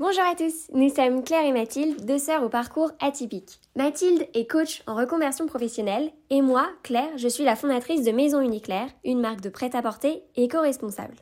[0.00, 3.60] Bonjour à tous, nous sommes Claire et Mathilde, deux sœurs au parcours atypique.
[3.76, 8.40] Mathilde est coach en reconversion professionnelle et moi, Claire, je suis la fondatrice de Maison
[8.40, 11.16] Uniclaire, une marque de prêt-à-porter éco-responsable.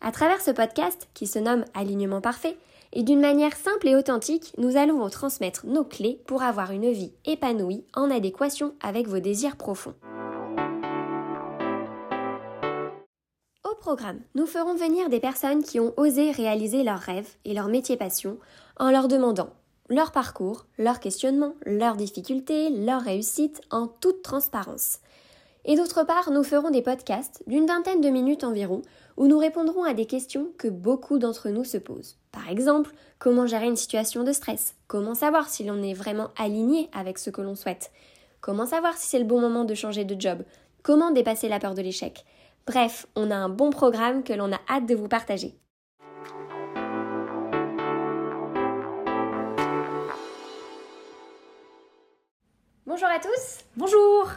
[0.00, 2.56] À travers ce podcast, qui se nomme Alignement parfait,
[2.92, 6.90] et d'une manière simple et authentique, nous allons vous transmettre nos clés pour avoir une
[6.90, 9.94] vie épanouie en adéquation avec vos désirs profonds.
[13.80, 17.96] Programme, nous ferons venir des personnes qui ont osé réaliser leurs rêves et leur métier
[17.96, 18.38] passion
[18.78, 19.50] en leur demandant
[19.88, 25.00] leur parcours, leurs questionnements, leurs difficultés, leurs réussites en toute transparence.
[25.64, 28.82] Et d'autre part, nous ferons des podcasts d'une vingtaine de minutes environ
[29.16, 32.16] où nous répondrons à des questions que beaucoup d'entre nous se posent.
[32.30, 34.74] Par exemple, comment gérer une situation de stress?
[34.86, 37.90] Comment savoir si l'on est vraiment aligné avec ce que l'on souhaite?
[38.40, 40.44] Comment savoir si c'est le bon moment de changer de job?
[40.82, 42.24] Comment dépasser la peur de l'échec?
[42.66, 45.54] Bref, on a un bon programme que l'on a hâte de vous partager.
[52.86, 54.30] Bonjour à tous Bonjour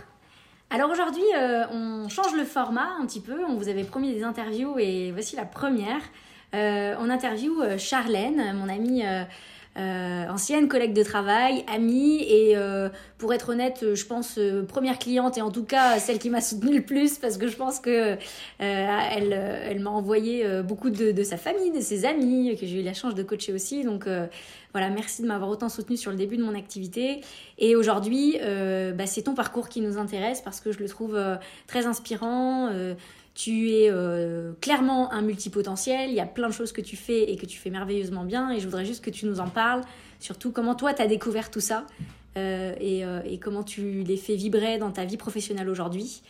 [0.70, 3.44] Alors aujourd'hui, euh, on change le format un petit peu.
[3.46, 6.02] On vous avait promis des interviews et voici la première.
[6.54, 9.24] Euh, on interview euh, Charlène, mon amie euh,
[9.76, 15.38] ancienne collègue de travail, amie et euh, pour être honnête, je pense euh, première cliente
[15.38, 18.18] et en tout cas celle qui m'a soutenue le plus parce que je pense que
[18.60, 22.84] elle, elle m'a envoyé beaucoup de, de, sa famille, de ses amis que j'ai eu
[22.84, 23.84] la chance de coacher aussi.
[23.84, 24.08] Donc
[24.74, 27.22] voilà, merci de m'avoir autant soutenue sur le début de mon activité.
[27.58, 31.20] Et aujourd'hui, bah, c'est ton parcours qui nous intéresse parce que je le trouve
[31.68, 32.70] très inspirant.
[33.36, 37.32] Tu es euh, clairement un multipotentiel, il y a plein de choses que tu fais
[37.32, 39.82] et que tu fais merveilleusement bien et je voudrais juste que tu nous en parles,
[40.20, 41.88] surtout comment toi tu as découvert tout ça
[42.38, 46.22] euh, et, euh, et, comment tu les fais vibrer dans ta vie professionnelle aujourd'hui.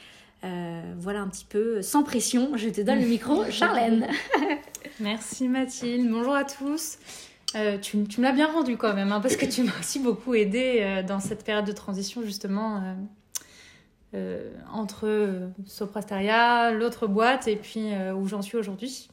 [0.42, 4.08] voilà un petit peu, sans pression, je te donne le micro, Charlène.
[5.02, 7.00] Merci Mathilde, bonjour à tous.
[7.82, 10.36] tu, tu, me l'as bien rendu quand même, hein, parce que tu m'as aussi beaucoup
[10.36, 12.94] aidé dans cette période de transition justement euh,
[14.72, 19.10] entre euh, Soprasteria, l'autre boîte, et puis euh, où j'en suis aujourd'hui.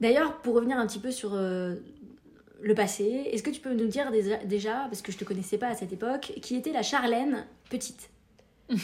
[0.00, 4.10] D'ailleurs, pour revenir un petit peu sur le passé, est-ce que tu peux nous dire
[4.44, 7.46] déjà, parce que je ne te connaissais pas à cette époque, qui était la Charlène
[7.70, 8.10] petite?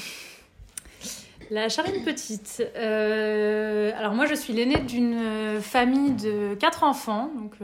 [1.51, 2.63] La Charlène petite.
[2.77, 7.31] alors moi, je suis l'aînée d'une famille de quatre enfants.
[7.35, 7.55] Donc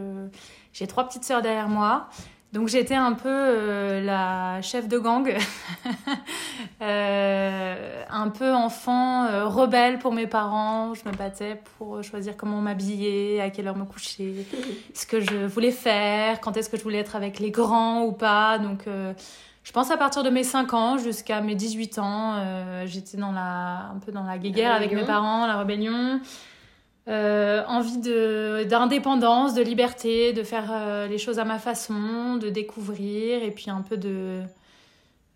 [0.72, 2.08] j'ai trois petites sœurs derrière moi.
[2.54, 5.28] Donc j'étais un peu euh, la chef de gang,
[6.82, 10.94] euh, un peu enfant euh, rebelle pour mes parents.
[10.94, 14.46] Je me battais pour choisir comment m'habiller, à quelle heure me coucher,
[14.94, 18.12] ce que je voulais faire, quand est-ce que je voulais être avec les grands ou
[18.12, 18.58] pas.
[18.60, 18.84] Donc
[19.64, 23.90] je pense à partir de mes 5 ans jusqu'à mes 18 ans, j'étais dans la,
[23.92, 26.20] un peu dans la guéguerre avec mes parents, la rébellion.
[27.06, 33.42] Euh, envie d'indépendance, de, liberté, de faire euh, les choses à ma façon, de découvrir
[33.42, 34.40] et puis un peu de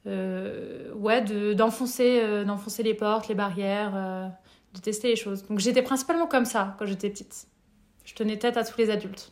[0.07, 1.21] euh, ouais
[1.55, 4.33] d'enfoncer d'enfoncer les portes, les barrières,
[4.75, 5.47] de tester les choses.
[5.47, 7.47] Donc j'étais principalement comme ça quand j'étais petite.
[8.07, 9.31] Je tenais tête à tous les adultes.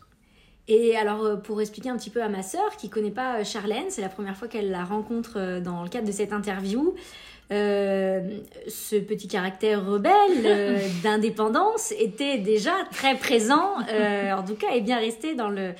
[0.69, 4.03] Et alors, pour expliquer un petit peu à ma sœur qui connaît pas Charlène, c'est
[4.03, 6.95] la première fois qu'elle la rencontre dans le cadre de cette interview.
[7.53, 10.13] Euh, ce petit caractère rebelle
[10.45, 15.73] euh, d'indépendance était déjà très présent, euh, en tout cas est bien resté dans le,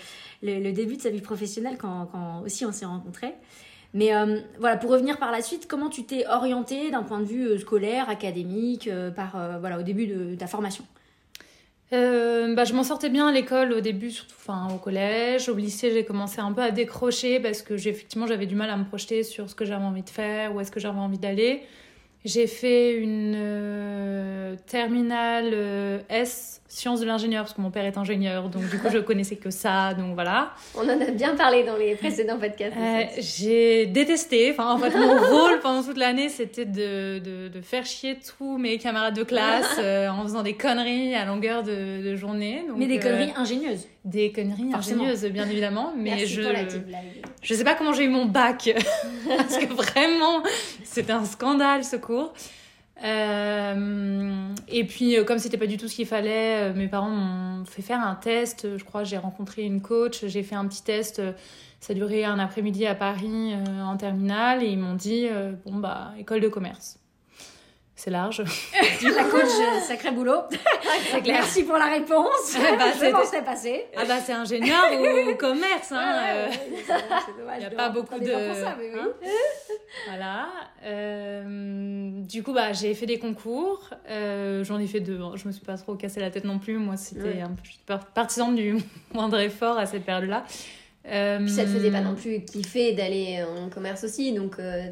[0.45, 3.35] le, début de sa vie professionnelle quand, quand aussi on s'est rencontrés.
[3.95, 4.11] Mais
[4.61, 8.11] voilà, pour revenir par la suite, comment tu t'es orientée d'un point de vue scolaire,
[8.11, 10.85] académique, par voilà au début de ta formation?
[11.93, 15.49] Euh, bah, je m'en sortais bien à l'école au début, surtout enfin, au collège.
[15.49, 18.77] Au lycée, j'ai commencé un peu à décrocher parce que effectivement j'avais du mal à
[18.77, 21.63] me projeter sur ce que j'avais envie de faire, où est-ce que j'avais envie d'aller.
[22.25, 27.97] J'ai fait une euh, terminale euh, S, sciences de l'ingénieur, parce que mon père est
[27.99, 30.53] ingénieur, donc du coup je connaissais que ça, donc voilà.
[30.75, 32.77] On en a bien parlé dans les précédents podcasts.
[32.77, 37.61] Euh, j'ai détesté, enfin en fait mon rôle pendant toute l'année c'était de, de, de,
[37.61, 42.17] faire chier tous mes camarades de classe en faisant des conneries à longueur de, de
[42.17, 42.65] journée.
[42.67, 46.43] Donc, mais des conneries ingénieuses Des conneries ingénieuses, bien évidemment, mais je,
[47.43, 48.71] je sais pas comment j'ai eu mon bac,
[49.29, 50.43] parce que vraiment
[50.85, 52.33] c'était un scandale ce cours.
[53.05, 57.11] Euh, et puis, euh, comme c'était pas du tout ce qu'il fallait, euh, mes parents
[57.11, 58.77] m'ont fait faire un test.
[58.77, 61.21] Je crois j'ai rencontré une coach, j'ai fait un petit test.
[61.81, 63.55] Ça durait un après-midi à Paris
[63.85, 65.29] en terminale et ils m'ont dit
[65.65, 66.99] bon bah école de commerce.
[67.99, 68.43] C'est large.
[69.03, 69.49] la coach,
[69.89, 70.43] sacré boulot.
[71.27, 72.55] Merci pour la réponse.
[72.55, 73.87] Bah, Je m'en serais passé.
[73.97, 76.19] Ah bah c'est ingénieur ou commerce, hein.
[76.27, 76.47] euh,
[77.39, 77.63] dommage.
[77.63, 79.01] y a de pas beaucoup de- pour ça, mais oui.
[79.01, 79.09] hein.
[80.09, 80.47] Voilà.
[80.85, 83.91] Euh, du coup, bah, j'ai fait des concours.
[84.11, 85.21] Euh, J'en ai fait deux.
[85.21, 85.33] hein.
[85.35, 86.77] Je me suis pas trop cassé la tête non plus.
[86.79, 87.41] Moi, c'était Ouais.
[87.41, 88.77] un peu je suis par- partisane du
[89.15, 90.45] moindre effort à cette période-là.
[91.05, 94.83] Puis ça te faisait pas non plus kiffer d'aller en commerce aussi, donc euh,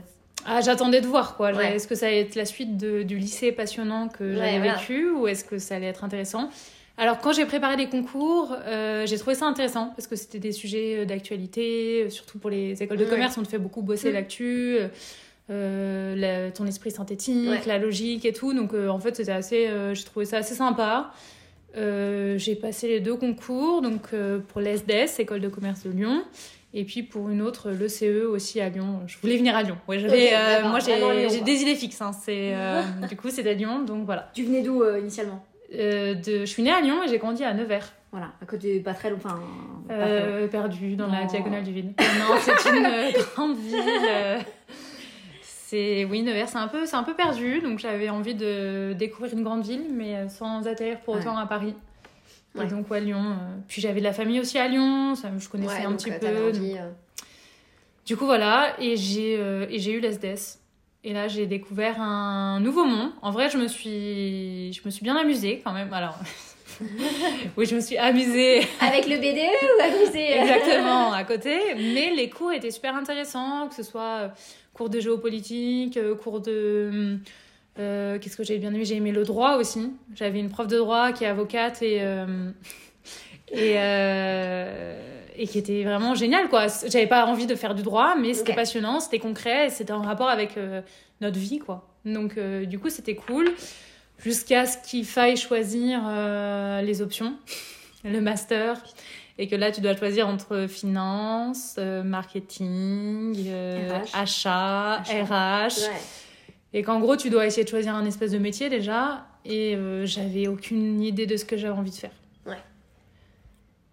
[0.47, 1.53] Ah, j'attendais de voir quoi.
[1.53, 1.77] Ouais.
[1.77, 5.27] Est-ce que ça allait être la suite de- du lycée passionnant que j'avais vécu ou
[5.27, 6.51] est-ce que ça allait être intéressant?
[6.97, 10.53] Alors, quand j'ai préparé les concours, euh, j'ai trouvé ça intéressant parce que c'était des
[10.53, 13.11] sujets euh, d'actualité, euh, surtout pour les écoles de Ouais.
[13.11, 14.15] commerce, on te fait beaucoup bosser Mm.
[14.15, 14.79] l'actu.
[15.51, 18.55] euh, la- ton esprit synthétique, la logique et tout.
[18.55, 21.13] Donc euh, en fait, c'était assez, j'ai trouvé ça assez sympa.
[21.77, 24.03] J'ai passé les deux concours, donc
[24.49, 26.23] pour l'ESDES, École de commerce de Lyon,
[26.77, 29.01] et puis pour une autre, le CE aussi à Lyon.
[29.07, 29.79] Je voulais venir à Lyon.
[29.89, 32.03] Ouais, euh, moi, j'ai, des idées fixes.
[32.03, 34.31] hein, euh, du coup, c'est à Lyon, donc voilà.
[34.35, 35.45] Tu venais d'où euh, initialement?
[35.73, 38.93] De, je suis née à Lyon et j'ai grandi à Nevers, Voilà, à côté, pas
[38.95, 39.19] très loin.
[39.25, 39.39] Enfin,
[40.51, 41.93] perdue dans la diagonale du vide.
[41.99, 42.89] non, c'est une
[43.35, 43.81] grande ville.
[45.43, 49.43] c'est oui, Nevers, c'est un peu, un peu perdu, donc j'avais envie de découvrir une
[49.43, 51.21] grande ville, mais sans atterrir pour Ouais.
[51.21, 51.75] autant à Paris.
[52.55, 52.65] Ouais.
[52.65, 53.23] Et donc ouais, Lyon.
[53.23, 55.99] euh, Puis j'avais de la famille aussi à Lyon, ça, je connaissais ouais, un donc,
[55.99, 56.53] petit euh, peu.
[56.53, 56.91] donc- euh,
[58.07, 60.59] Du coup, voilà, et j'ai euh, eu l'SDS.
[61.07, 63.11] Et là, j'ai découvert un nouveau monde.
[63.21, 65.93] En vrai, je me suis, je me suis bien amusée quand même.
[65.93, 66.17] Alors,
[67.57, 72.31] oui, je me suis amusée Avec le BDE ou amusé exactement à côté, mais les
[72.31, 74.31] cours étaient super intéressants, que ce soit
[74.73, 77.19] cours de géopolitique, cours de.
[77.79, 78.85] Euh, Qu'est-ce que j'ai bien aimé?
[78.85, 79.93] J'ai aimé le droit aussi.
[80.15, 81.99] J'avais une prof de droit qui est avocate et.
[82.03, 82.51] euh,
[83.53, 84.97] et, euh,
[85.37, 86.67] et qui était vraiment géniale quoi.
[86.87, 90.01] J'avais pas envie de faire du droit, mais c'était passionnant, c'était concret, et c'était en
[90.03, 90.81] rapport avec euh,
[91.21, 91.87] notre vie quoi.
[92.05, 93.53] Donc euh, du coup c'était cool,
[94.19, 97.35] jusqu'à ce qu'il faille choisir euh, les options,
[98.05, 98.83] le master,
[99.39, 104.21] et que là tu dois choisir entre finance, euh, marketing, euh, RH.
[104.21, 105.25] achat, Achat.
[105.25, 105.91] RH.
[105.91, 106.01] Ouais.
[106.77, 109.27] Et qu'en gros, tu dois essayer de choisir un espèce de métier déjà.
[109.47, 112.11] Et euh, j'avais aucune idée de ce que j'avais envie de faire.
[112.47, 112.59] Ouais.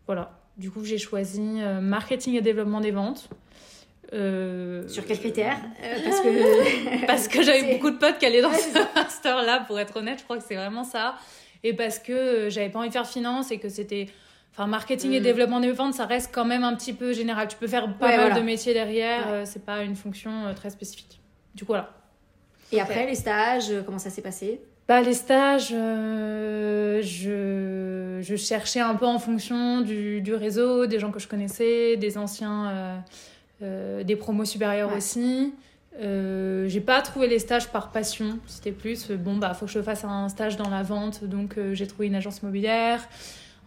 [0.07, 0.31] Voilà.
[0.57, 3.29] Du coup, j'ai choisi euh, marketing et développement des ventes.
[4.13, 5.57] Euh, Sur quels critères
[6.03, 7.05] Parce que.
[7.07, 10.19] Parce que j'avais beaucoup de potes qui allaient dans Ouais, ce master-là, pour être honnête.
[10.19, 11.15] Je crois que c'est vraiment ça.
[11.63, 14.07] Et parce que j'avais pas envie de faire finance et que c'était.
[14.53, 15.23] Enfin, marketing et Mm.
[15.23, 17.47] développement des ventes, ça reste quand même un petit peu général.
[17.47, 18.39] Tu peux faire pas Ouais, mal voilà.
[18.41, 19.29] de métiers derrière.
[19.31, 19.45] Ouais.
[19.45, 21.21] c'est pas une fonction très spécifique.
[21.55, 21.89] Du coup, voilà.
[22.71, 24.61] Et après, les stages, euh, comment ça s'est passé?
[24.87, 30.99] Bah, les stages, euh, je, je cherchais un peu en fonction du, du réseau, des
[30.99, 32.97] gens que je connaissais, des anciens, euh,
[33.63, 34.97] euh, des promos supérieurs Ouais.
[34.97, 35.53] aussi.
[35.99, 40.03] J'ai pas trouvé les stages par passion, c'était plus bon, bah faut que je fasse
[40.03, 43.07] un stage dans la vente, donc j'ai trouvé une agence immobilière.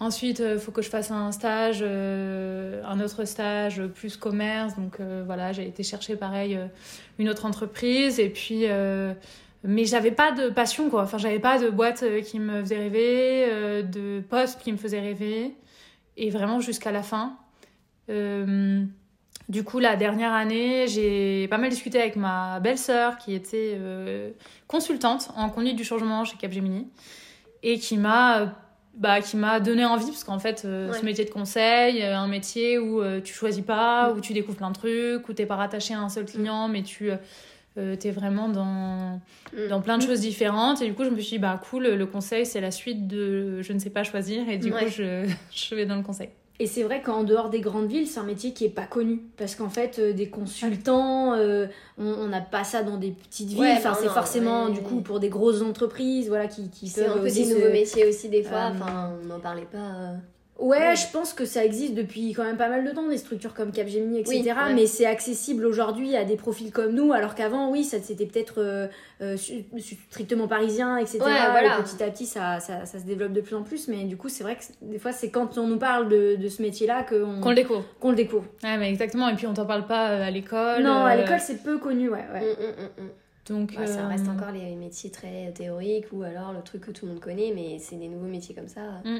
[0.05, 5.01] Ensuite, il faut que je fasse un stage, euh, un autre stage plus commerce, donc
[5.01, 6.67] euh, voilà, j'ai été chercher pareil euh,
[7.19, 8.21] une autre entreprise.
[8.21, 8.63] Et puis.
[8.65, 9.15] euh,
[9.67, 11.03] mais j'avais pas de passion quoi.
[11.05, 14.77] Enfin j'avais pas de boîte euh, qui me faisait rêver euh, de poste qui me
[14.77, 15.55] faisait rêver.
[16.19, 17.39] Et vraiment jusqu'à la fin.
[18.11, 18.85] Euh,
[19.49, 24.31] du coup la dernière année j'ai pas mal discuté avec ma belle-sœur qui était euh,
[24.69, 26.87] consultante en conduite du changement chez Capgemini
[27.63, 28.47] et qui m'a euh,
[28.97, 30.99] bah, qui m'a donné envie parce qu'en fait euh, Ouais.
[30.99, 34.57] ce métier de conseil euh, un métier où euh, tu choisis pas où tu découvres
[34.59, 37.11] plein de trucs où t'es pas rattaché à un seul client mais tu
[37.77, 39.21] euh, t'es vraiment dans
[39.53, 39.69] Mm.
[39.69, 42.07] dans plein de choses différentes et du coup je me suis dit bah cool le
[42.07, 44.85] conseil c'est la suite de je ne sais pas choisir et du Ouais.
[44.85, 46.29] coup je, je vais dans le conseil
[46.61, 49.23] Et c'est vrai qu'en dehors des grandes villes, c'est un métier qui est pas connu.
[49.37, 51.67] Parce qu'en fait, euh, des consultants, euh,
[51.99, 53.59] on n'a pas ça dans des petites villes.
[53.61, 54.09] Ouais, enfin, c'est
[54.67, 54.69] ouais.
[54.69, 54.73] ouais.
[54.75, 57.73] du coup pour des grosses entreprises voilà, qui, qui C'est un peu des se- nouveaux
[57.73, 60.13] métiers aussi des fois, Euh, enfin on n'en parlait pas.
[60.57, 60.97] Ouais, Ouais.
[60.97, 63.73] je pense que ça existe depuis quand même pas mal de temps, des structures comme
[63.73, 64.41] Capgemini, etc.
[64.45, 64.75] Oui, ouais.
[64.75, 68.61] Mais c'est accessible aujourd'hui à des profils comme nous, alors qu'avant, oui, ça c'était peut-être
[68.61, 68.87] euh,
[69.21, 69.37] euh,
[70.11, 71.19] strictement parisien, etc.
[71.19, 71.81] Ouais, voilà.
[71.81, 73.89] Et petit à petit, ça, ça, ça se développe de plus en plus.
[73.89, 76.49] Mais du coup, c'est vrai que des fois, c'est quand on nous parle de, de
[76.49, 78.47] ce métier-là qu'on qu'on le découvre qu'on le découvre.
[78.63, 81.41] ouais mais exactement et puis on t'en parle pas euh, à l'école non, à l'école,
[81.41, 82.25] c'est peu connu, ouais.
[82.33, 82.41] ouais.
[82.41, 83.11] Mm, mm, mm, mm.
[83.49, 87.07] donc Ouais, ça reste encore les métiers très théoriques ou alors le truc que tout
[87.07, 88.81] le monde connaît, mais c'est des nouveaux métiers comme ça.
[89.05, 89.19] Mm.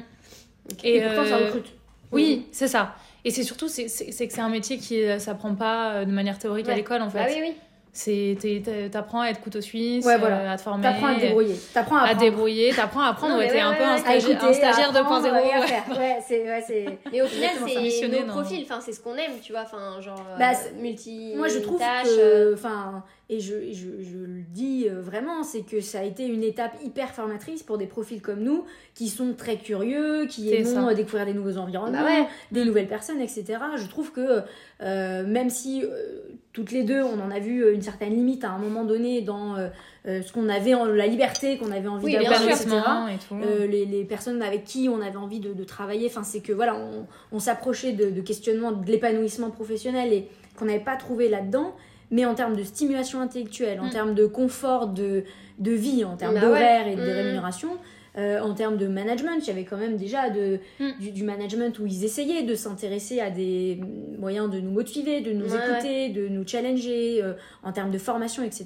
[0.83, 1.73] Et, Et, pourtant, ça euh, recrute.
[2.11, 3.89] oui c'est ça et c'est surtout c'est que
[4.33, 7.19] c'est un métier qui euh, s'apprend pas euh, de manière théorique à l'école en fait
[7.19, 7.53] Ah oui, oui.
[7.97, 10.39] C'est t'es- t'es- t'apprends à être couteau suisse Ouais, voilà.
[10.41, 11.55] euh, à te former T'apprends à te débrouiller.
[11.73, 12.19] T'apprends à, à apprendre.
[12.21, 14.99] débrouiller t'apprends à apprendre ouais, t'es ouais, un ouais, peu un écouter, un stagiaire à
[14.99, 16.19] apprendre 2.0 et à ouais.
[16.27, 16.43] c'est...
[16.43, 16.85] Ouais, c'est...
[17.11, 20.21] Mais au final, c'est nos profils, enfin, c'est ce qu'on aime, tu vois, enfin, genre
[20.37, 24.17] Bah, euh, c'est- multi Moi, je trouve tâches, que, euh, enfin, et je, je, je
[24.17, 27.87] le dis euh, vraiment, c'est que ça a été une étape hyper formatrice pour des
[27.87, 32.05] profils comme nous, qui sont très curieux, qui aiment euh, découvrir des nouveaux environnements, Bah
[32.05, 32.27] ouais.
[32.51, 33.45] des nouvelles personnes, etc.
[33.77, 34.41] Je trouve que
[34.81, 36.19] euh, même si euh,
[36.55, 39.21] toutes les deux, on en a vu euh, une certaine limite à un moment donné
[39.21, 39.67] dans euh,
[40.07, 42.49] euh, ce qu'on avait, en, la liberté qu'on avait envie Oui, d'avoir, sûr.
[42.49, 42.63] etc.
[42.69, 43.35] L'épanouissement et tout.
[43.43, 46.07] Euh, les, les personnes avec qui on avait envie de, de travailler.
[46.09, 50.65] Enfin, c'est que voilà, on, on s'approchait de, de questionnements de l'épanouissement professionnel et qu'on
[50.65, 51.75] n'avait pas trouvé là-dedans.
[52.09, 53.89] Mais en termes de stimulation intellectuelle, en Mm.
[53.89, 55.23] termes de confort de,
[55.59, 57.15] de vie, en termes Bah d'horaire et de Mm.
[57.15, 57.69] rémunération,
[58.17, 60.89] euh, en termes de management, il y avait quand même déjà de, Mm.
[60.99, 63.79] du, du management où ils essayaient de s'intéresser à des
[64.17, 67.97] moyens de nous motiver, de nous Ouais, écouter, de nous challenger, euh, en termes de
[67.97, 68.65] formation, etc.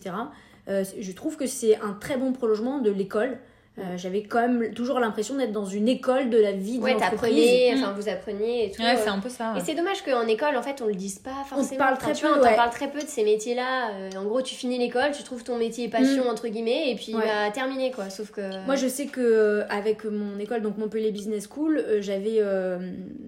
[0.68, 3.38] Euh, je trouve que c'est un très bon prolongement de l'école.
[3.80, 6.94] Euh, J'avais quand même toujours l'impression d'être dans une école de la vie de Ouais,
[6.94, 7.20] l'entreprise.
[7.22, 7.84] t'apprenais, Mm.
[7.84, 8.82] enfin vous appreniez et tout.
[8.82, 9.00] Ouais, euh.
[9.02, 9.54] c'est un peu ça.
[9.58, 11.78] Et c'est dommage qu'en école, en fait, on le dise pas forcément.
[11.78, 12.56] parle Enfin, très peu, vois, on ouais.
[12.56, 13.92] parle très peu de ces métiers-là.
[13.92, 17.16] Euh, en gros, tu finis l'école, tu trouves ton métier passion, entre guillemets, et puis
[17.16, 17.22] Ouais.
[17.26, 18.10] bah, terminé, quoi.
[18.10, 18.42] Sauf que.
[18.66, 22.78] Moi, je sais que avec mon école, donc Montpellier Business School, euh, j'avais, euh,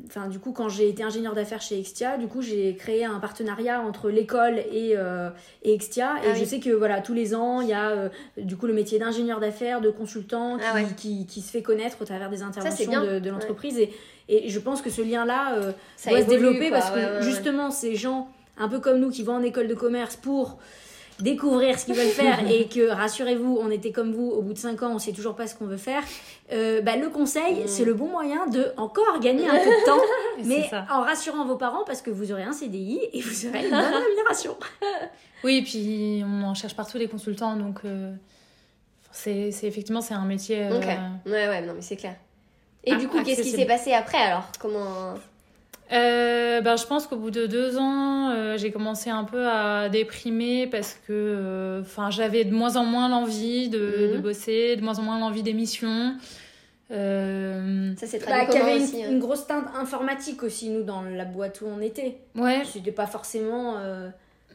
[0.08, 3.20] enfin, du coup, quand j'ai été ingénieur d'affaires chez Extia, du coup, j'ai créé un
[3.20, 5.30] partenariat entre l'école et, euh,
[5.64, 6.16] et Extia.
[6.24, 6.46] Et Ah je oui.
[6.46, 9.40] sais que voilà, tous les ans, il y a euh, du coup le métier d'ingénieur
[9.40, 10.86] d'affaires, de consultant, qui, Ah ouais.
[10.98, 13.78] qui, qui se fait connaître au travers des interventions de, de l'entreprise.
[13.80, 13.94] Et,
[14.30, 15.72] et je pense que ce lien-là euh,
[16.08, 16.80] doit se développer quoi.
[16.80, 20.16] parce que justement, ces gens, un peu comme nous, qui vont en école de commerce
[20.16, 20.58] pour
[21.20, 24.58] découvrir ce qu'ils veulent faire et que rassurez-vous on était comme vous au bout de
[24.58, 26.02] 5 ans on sait toujours pas ce qu'on veut faire
[26.52, 27.68] euh, bah, le conseil Mm.
[27.68, 30.02] c'est le bon moyen de encore gagner un peu de temps
[30.46, 33.70] mais en rassurant vos parents parce que vous aurez un CDI et vous aurez une
[33.70, 34.56] bonne rémunération
[35.44, 38.12] Oui, et puis on en cherche partout les consultants, donc euh,
[39.12, 40.64] c'est c'est- effectivement c'est un métier.
[40.64, 40.86] euh, Ok.
[41.26, 42.16] Ouais, ouais, non, mais c'est clair.
[42.84, 44.48] Et Ah, du coup, qu'est-ce qui s'est passé après alors?
[44.60, 45.14] Comment?
[45.94, 49.90] Euh, ben, je pense qu'au bout de deux ans, euh, j'ai commencé un peu à
[49.90, 53.78] déprimer parce que euh, enfin, j'avais de moins en moins l'envie de,
[54.08, 54.14] Mhm.
[54.14, 56.16] de bosser, de moins en moins l'envie d'émission.
[56.92, 60.44] Euh, Ça s'est bah, traduit qu'il y avait aussi une, hein une grosse teinte informatique
[60.44, 64.10] aussi nous dans la boîte où on était ouais, c'était pas forcément euh,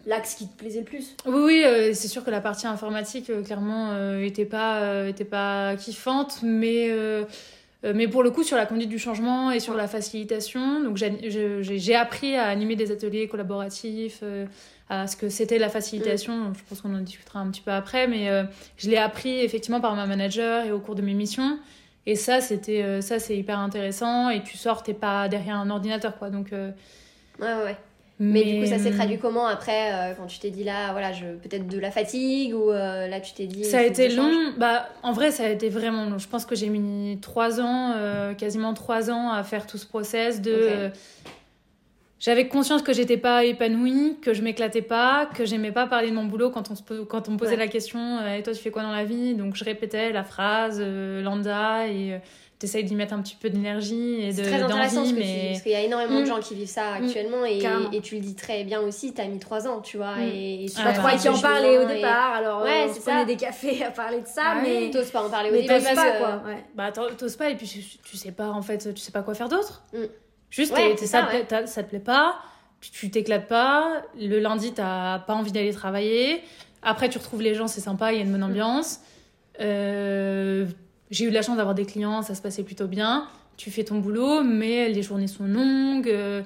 [0.06, 3.28] l'axe qui te plaisait le plus oui, oui euh, c'est sûr que la partie informatique,
[3.30, 7.24] euh, clairement, euh, était, pas, euh, était pas kiffante, mais, euh,
[7.84, 10.96] euh, mais pour le coup, sur la conduite du changement et sur la facilitation, donc
[10.96, 14.46] j'ai- appris à animer des ateliers collaboratifs, euh,
[14.88, 16.52] à ce que c'était la facilitation.
[16.54, 18.44] Je pense qu'on en discutera un petit peu après, mais euh,
[18.76, 21.58] je l'ai appris effectivement par ma manager et au cours de mes missions.
[22.06, 24.30] Et ça, c'était euh, ça, c'est hyper intéressant.
[24.30, 26.30] Et tu sors, t'es pas derrière un ordinateur, quoi.
[26.30, 26.70] Donc, euh,
[27.40, 27.76] Ouais, ouais,
[28.18, 30.92] Mais, du coup, ça s'est hum, traduit comment après euh, quand tu t'es dit là,
[30.92, 33.64] voilà, je peut-être de la fatigue ou euh, là tu t'es dit.
[33.64, 34.54] Ça a été long.
[34.56, 36.18] Bah, en vrai, ça a été vraiment long.
[36.18, 39.86] Je pense que j'ai mis trois ans, euh, quasiment trois ans, à faire tout ce
[39.86, 40.50] process de.
[40.50, 40.88] Euh,
[42.18, 46.14] j'avais conscience que j'étais pas épanouie, que je m'éclatais pas, que j'aimais pas parler de
[46.14, 47.56] mon boulot quand on, se, quand on me posait Ouais.
[47.58, 49.34] la question euh, Et toi, tu fais quoi dans la vie?
[49.34, 52.18] Donc, je répétais la phrase euh, lambda et euh,
[52.58, 55.22] t'essayes d'y mettre un petit peu d'énergie et de- très intéressant ce d'envie, que tu
[55.26, 55.48] dis, mais.
[55.50, 56.26] parce qu'il y a énormément de Mm.
[56.26, 57.58] gens qui vivent ça actuellement et,
[57.92, 60.16] et tu le dis très bien aussi, t'as mis trois ans, tu vois.
[60.16, 60.22] Mm.
[60.22, 63.04] Et, et tu Ah pas qui en parlaient au départ alors Ouais, on c'est se
[63.04, 64.90] prenait des cafés à parler de ça Ah mais.
[64.90, 66.64] T'oses pas en parler au mais début t'oses parce pas que- quoi ouais.
[66.74, 67.66] Bah, t'o- t'oses pas et puis
[68.02, 69.82] tu, sais pas, en fait, tu sais pas quoi faire d'autre.
[69.92, 69.98] Mm.
[70.48, 71.44] Juste, Ouais, t'es- ça, ça, te plaît- ouais.
[71.46, 72.36] t'as- ça te plaît pas,
[72.80, 76.40] tu- tu t'éclates pas, le lundi, t'as pas envie d'aller travailler.
[76.82, 79.00] Après, tu retrouves les gens, c'est sympa, il y a une bonne ambiance.
[79.60, 80.66] Euh,
[81.10, 83.26] J'ai eu de la chance d'avoir des clients, ça se passait plutôt bien.
[83.56, 86.42] Tu fais ton boulot, mais les journées sont longues, euh,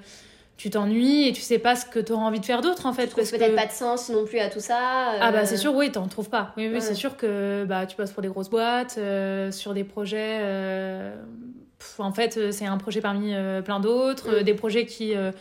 [0.56, 2.92] tu t'ennuies et tu sais pas ce que tu auras envie de faire d'autre, en
[2.92, 3.08] fait.
[3.08, 4.78] Tu parce peut-être que- pas de sens non plus à tout ça.
[5.20, 6.52] ah bah euh, c'est sûr, oui, t'en trouves pas.
[6.56, 6.80] Oui, oui, Ouais.
[6.80, 10.38] c'est sûr que bah, tu passes pour des grosses boîtes, euh, sur des projets...
[10.40, 11.16] euh,
[11.78, 14.34] pff, en fait, euh, c'est un projet parmi euh, plein d'autres, Mm.
[14.34, 15.32] euh, des projets qui euh,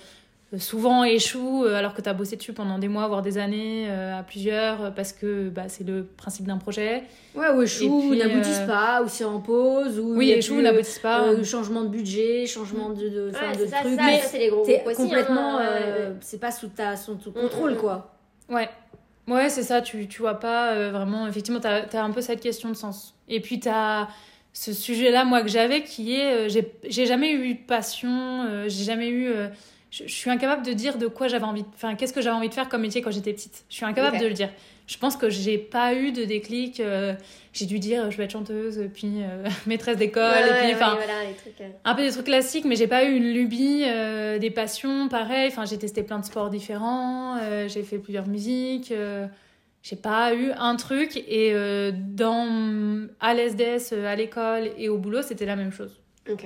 [0.58, 4.18] souvent échouent euh, alors que t'as bossé dessus pendant des mois, voire des années, euh,
[4.20, 7.04] à plusieurs, euh, parce que bah, c'est le principe d'un projet.
[7.36, 10.34] Ouais, ou échouent, Et ou puis, n'aboutissent euh, pas, ou c'est en pause, ou Oui,
[10.44, 11.28] plus, n'aboutissent pas.
[11.28, 13.96] euh, changement de budget, changement de, de, Ouais, de c'est ça, trucs.
[13.96, 17.14] ça, mais ça, c'est les gros aussi, complètement, hein, euh, c'est pas sous ta, sous
[17.16, 18.16] ton Mm, contrôle, mm, quoi.
[18.50, 18.70] Ouais.
[19.28, 21.28] Ouais, c'est ça, tu, tu vois pas euh, vraiment.
[21.28, 23.14] Effectivement, t'as as un peu cette question de sens.
[23.28, 24.08] Et puis, t'as
[24.54, 26.34] ce sujet-là, moi, que j'avais, qui est.
[26.34, 29.32] euh, j'ai j'ai jamais eu de passion, euh, j'ai jamais eu.
[29.90, 31.66] Euh, je, je suis incapable de dire de quoi j'avais envie.
[31.76, 33.66] Enfin, qu'est-ce que j'avais envie de faire comme métier quand j'étais petite.
[33.70, 34.50] Je suis incapable de le dire.
[34.88, 36.80] Je pense que j'ai pas eu de déclic.
[36.80, 37.14] euh,
[37.54, 40.68] j'ai dû dire, je vais être chanteuse, puis euh, maîtresse d'école, Ouais, et puis.
[40.68, 41.62] ouais, Enfin, voilà, les trucs.
[41.62, 41.70] euh.
[41.86, 45.50] un peu des trucs classiques, mais j'ai pas eu une lubie, euh, des passions, pareil.
[45.52, 48.92] Enfin, j'ai testé plein de sports différents, euh, j'ai fait plusieurs musiques.
[48.92, 49.28] euh,
[49.82, 51.18] j'ai pas eu un truc.
[51.28, 56.00] Et euh, dans, à l'SDS, euh, à l'école et au boulot, c'était la même chose.
[56.32, 56.46] Ok.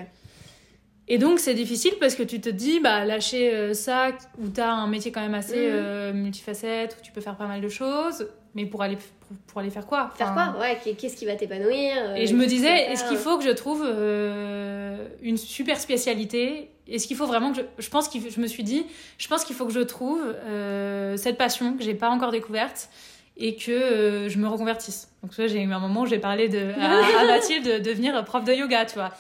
[1.09, 4.09] Et donc, c'est difficile parce que tu te dis, bah, lâcher euh, ça,
[4.41, 7.47] où tu as un métier quand même assez euh, multifacette, où tu peux faire pas
[7.47, 10.11] mal de choses, mais pour aller, pour, pour aller faire quoi?
[10.15, 10.55] Faire quoi?
[10.61, 13.43] Ouais, qu'est- qu'est-ce qui va t'épanouir euh, Et je me disais, est-ce qu'il faut que
[13.43, 16.69] je trouve euh, une super spécialité?
[16.87, 17.83] Est-ce qu'il faut vraiment que je...
[17.83, 18.29] Je pense qu'il...
[18.29, 18.85] Je me suis dit,
[19.17, 22.89] je pense qu'il faut que je trouve euh, cette passion que j'ai pas encore découverte
[23.35, 25.09] et que euh, je me reconvertisse.
[25.23, 27.79] Donc tu vois, j'ai eu un moment où j'ai parlé de, à, à Mathilde de
[27.79, 29.11] devenir prof de yoga, tu vois.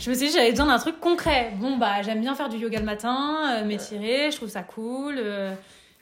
[0.00, 1.52] Je me suis dit, j'avais besoin d'un truc concret.
[1.56, 5.16] Bon, bah, j'aime bien faire du yoga le matin, euh, m'étirer, je trouve ça cool.
[5.18, 5.52] euh,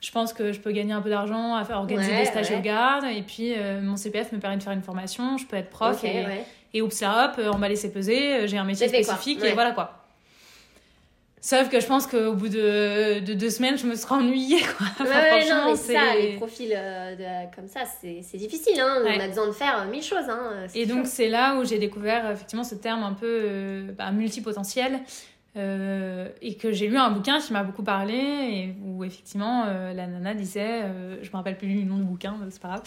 [0.01, 2.51] je pense que je peux gagner un peu d'argent à faire organiser Ouais, des stages
[2.51, 2.57] ouais.
[2.59, 3.01] yoga.
[3.13, 5.37] Et puis, euh, mon CPF me permet de faire une formation.
[5.39, 6.05] Je peux être prof.
[6.05, 6.45] Et, ouais.
[6.73, 8.47] et oups là, hop, euh, emballer c'est peser.
[8.47, 9.98] J'ai un métier spécifique et voilà quoi.
[11.41, 14.87] Sauf que je pense qu'au bout de, de deux semaines, je me serais ennuyée quoi.
[15.01, 18.81] Enfin, Ouais, ouais, non, franchement, mais ça, les profils euh, de- comme ça, c'est difficile,
[18.81, 19.03] hein.
[19.05, 19.17] Ouais.
[19.17, 20.51] On a besoin de faire euh, mille choses, hein.
[20.67, 23.93] c'est Et donc c'est là où j'ai découvert euh, effectivement ce terme un peu euh,
[23.97, 24.99] bah, multipotentiel
[25.57, 29.93] euh, et que j'ai lu un bouquin qui m'a beaucoup parlé et où effectivement euh,
[29.93, 32.83] la nana disait, euh, je me rappelle plus le nom du bouquin, c'est pas grave,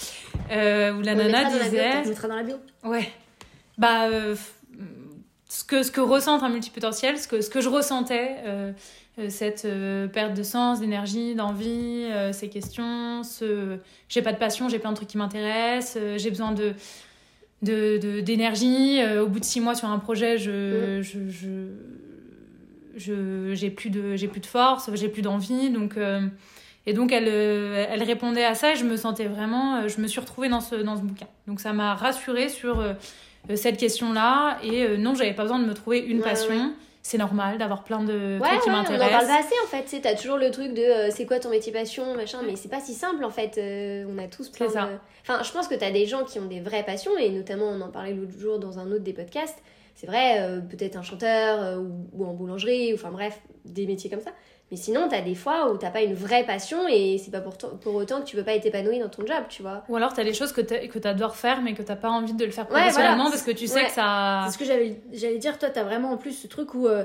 [0.52, 2.56] euh, où la On nana mettra dans la bio, disait, On mettra dans la bio.
[2.84, 3.10] ouais,
[3.78, 4.36] bah euh,
[5.54, 8.36] ce que ce que ressent un multipotentiel, ce que ce que je ressentais.
[8.46, 8.72] euh,
[9.20, 13.78] euh, cette euh, perte de sens, d'énergie, d'envie, euh, ces questions, ce
[14.08, 16.74] j'ai pas de passion, j'ai plein de trucs qui m'intéressent, j'ai besoin de
[17.62, 19.02] de- de- d'énergie.
[19.02, 21.50] Euh, au bout de six mois sur un projet, je, je, je,
[22.96, 25.70] je- j'ai plus de j'ai plus de force, j'ai plus d'envie.
[25.70, 26.22] Donc euh,
[26.86, 30.20] et donc elle elle répondait à ça et je me sentais vraiment, je me suis
[30.22, 31.28] retrouvée dans ce dans ce bouquin.
[31.48, 32.80] Donc ça m'a rassurée sur
[33.56, 36.50] cette question-là et euh, non, j'avais pas besoin de me trouver une Ouais, passion.
[36.56, 36.72] ouais.
[37.04, 39.28] C'est normal d'avoir plein de Ouais, trucs qui ouais, on en parle m'intéressent.
[39.28, 39.84] pas assez en fait.
[39.86, 42.70] Tu t'as toujours le truc de euh, c'est quoi ton métier passion, machin, mais c'est
[42.70, 43.58] pas si simple en fait.
[43.58, 44.82] Euh, on a tous plein ça.
[44.86, 44.90] de.
[45.28, 47.82] Enfin, je pense que t'as des gens qui ont des vraies passions, et notamment on
[47.82, 49.58] en parlait l'autre jour dans un autre des podcasts.
[49.96, 53.88] C'est vrai, euh, peut-être un chanteur euh, ou, ou en boulangerie, ou enfin bref, des
[53.88, 54.32] métiers comme ça.
[54.72, 57.58] Mais sinon, t'as des fois où t'as pas une vraie passion et c'est pas pour,
[57.58, 59.84] pour autant que tu peux pas être épanoui dans ton job, tu vois.
[59.90, 62.32] Ou alors t'as des choses que t'a- que t'adores faire mais que t'as pas envie
[62.34, 63.32] de le faire Ouais, professionnellement voilà.
[63.32, 63.86] parce que tu sais Ouais.
[63.88, 64.44] que ça.
[64.48, 67.04] C'est ce que j'allais dire, toi, t'as vraiment en plus ce truc où euh,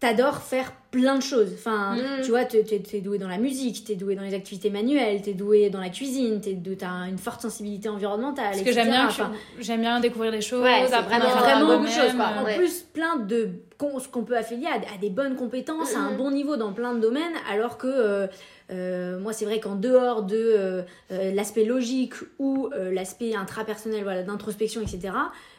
[0.00, 1.50] t'adores faire plein de choses.
[1.54, 2.22] Enfin, Mm.
[2.24, 5.34] tu vois, t'es t'es doué dans la musique, t'es doué dans les activités manuelles, t'es
[5.34, 8.46] doué dans la cuisine, t'as une forte sensibilité environnementale.
[8.52, 9.30] Parce que j'aime bien, Enfin,
[9.60, 12.14] j'aime bien découvrir des choses, Ouais, apprendre vraiment- à faire vraiment beaucoup de choses.
[12.18, 12.56] En Ouais.
[12.56, 13.50] plus, plein de
[14.00, 16.16] ce qu'on peut affilier à, à des bonnes compétences, à un Mhm.
[16.16, 18.26] bon niveau dans plein de domaines, alors que euh,
[18.72, 24.80] euh, moi, c'est vrai qu'en dehors de euh, l'aspect logique ou l'aspect intrapersonnel, voilà, d'introspection,
[24.80, 25.12] etc.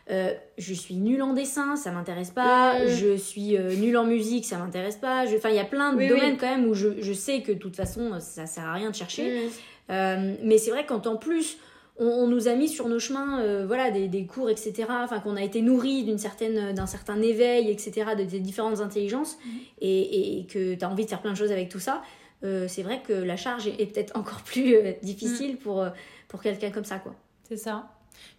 [0.09, 2.85] euh, je suis nulle en dessin, ça m'intéresse pas.
[2.87, 5.25] Je suis euh, nulle en musique, ça m'intéresse pas.
[5.25, 6.37] Je- Enfin, il y a plein de Oui, domaines oui.
[6.39, 8.95] quand même où je, je sais que de toute façon, ça sert à rien de
[8.95, 9.45] chercher.
[9.45, 9.49] Mm.
[9.91, 11.57] Euh, mais c'est vrai quand en plus
[11.97, 15.19] on, on nous a mis sur nos chemins euh, voilà des, des cours etc enfin
[15.19, 19.37] qu'on a été nourri d'une certaine d'un certain éveil etc de, des différentes intelligences
[19.81, 22.01] et, et que tu as envie de faire plein de choses avec tout ça
[22.43, 25.89] c'est vrai que la charge est, est peut-être encore plus difficile pour euh,
[26.29, 27.13] pour quelqu'un comme ça quoi
[27.49, 27.89] C'est ça.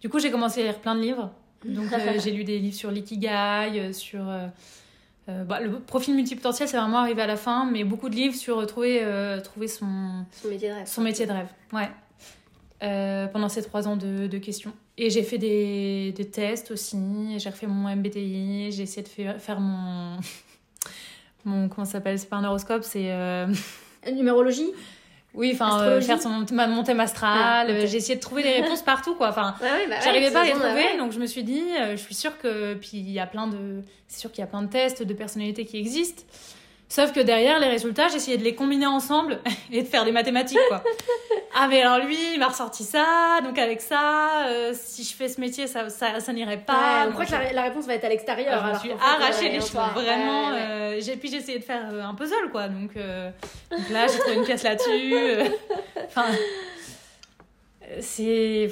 [0.01, 1.31] Du coup, j'ai commencé à lire plein de livres.
[1.65, 4.21] Donc, euh, j'ai lu des livres sur l'ikigai, euh, sur.
[4.27, 4.47] euh,
[5.45, 8.65] bah, le profil multipotentiel, c'est vraiment arrivé à la fin, mais beaucoup de livres sur
[8.67, 10.85] trouver, euh, trouver son, Son métier de rêve.
[10.87, 11.47] son métier de rêve.
[11.71, 11.89] Ouais.
[12.83, 14.73] Euh, pendant ces trois ans de, de questions.
[14.97, 16.97] Et j'ai fait des, des tests aussi.
[17.39, 18.71] J'ai refait mon MBTI.
[18.73, 20.17] J'ai essayé de faire, faire mon.
[21.45, 23.09] mon comment ça s'appelle C'est pas un horoscope, c'est.
[24.11, 24.71] numérologie?
[25.33, 27.67] Oui, enfin, euh, faire son, ma- mon thème astral.
[27.69, 29.29] Ah, J'ai essayé de trouver des réponses partout, quoi.
[29.29, 32.01] Enfin, ouais, bah J'arrivais pas à les trouver, donc je me suis dit, euh, je
[32.01, 32.75] suis sûre que.
[32.75, 33.81] Puis il y a plein de.
[34.07, 36.23] C'est sûr qu'il y a plein de tests de personnalité qui existent.
[36.93, 39.39] Sauf que derrière, les résultats, j'essayais de les combiner ensemble
[39.71, 40.83] et de faire des mathématiques, quoi.
[41.55, 45.27] ah, mais alors lui, il m'a ressorti ça, donc avec ça, euh, si je fais
[45.27, 46.73] ce métier, ça, ça, ça n'irait pas.
[46.73, 49.47] Ouais, on croit que la, la réponse va être à l'extérieur je me suis arraché
[49.47, 50.49] euh, les cheveux, vraiment.
[50.49, 50.61] Ouais, ouais.
[50.61, 52.67] euh, j'ai, puis j'ai essayé de faire un puzzle, quoi.
[52.67, 53.31] Donc, euh,
[53.71, 55.15] donc là, j'ai trouvé une pièce là-dessus.
[56.05, 56.25] Enfin,
[58.01, 58.69] c'est.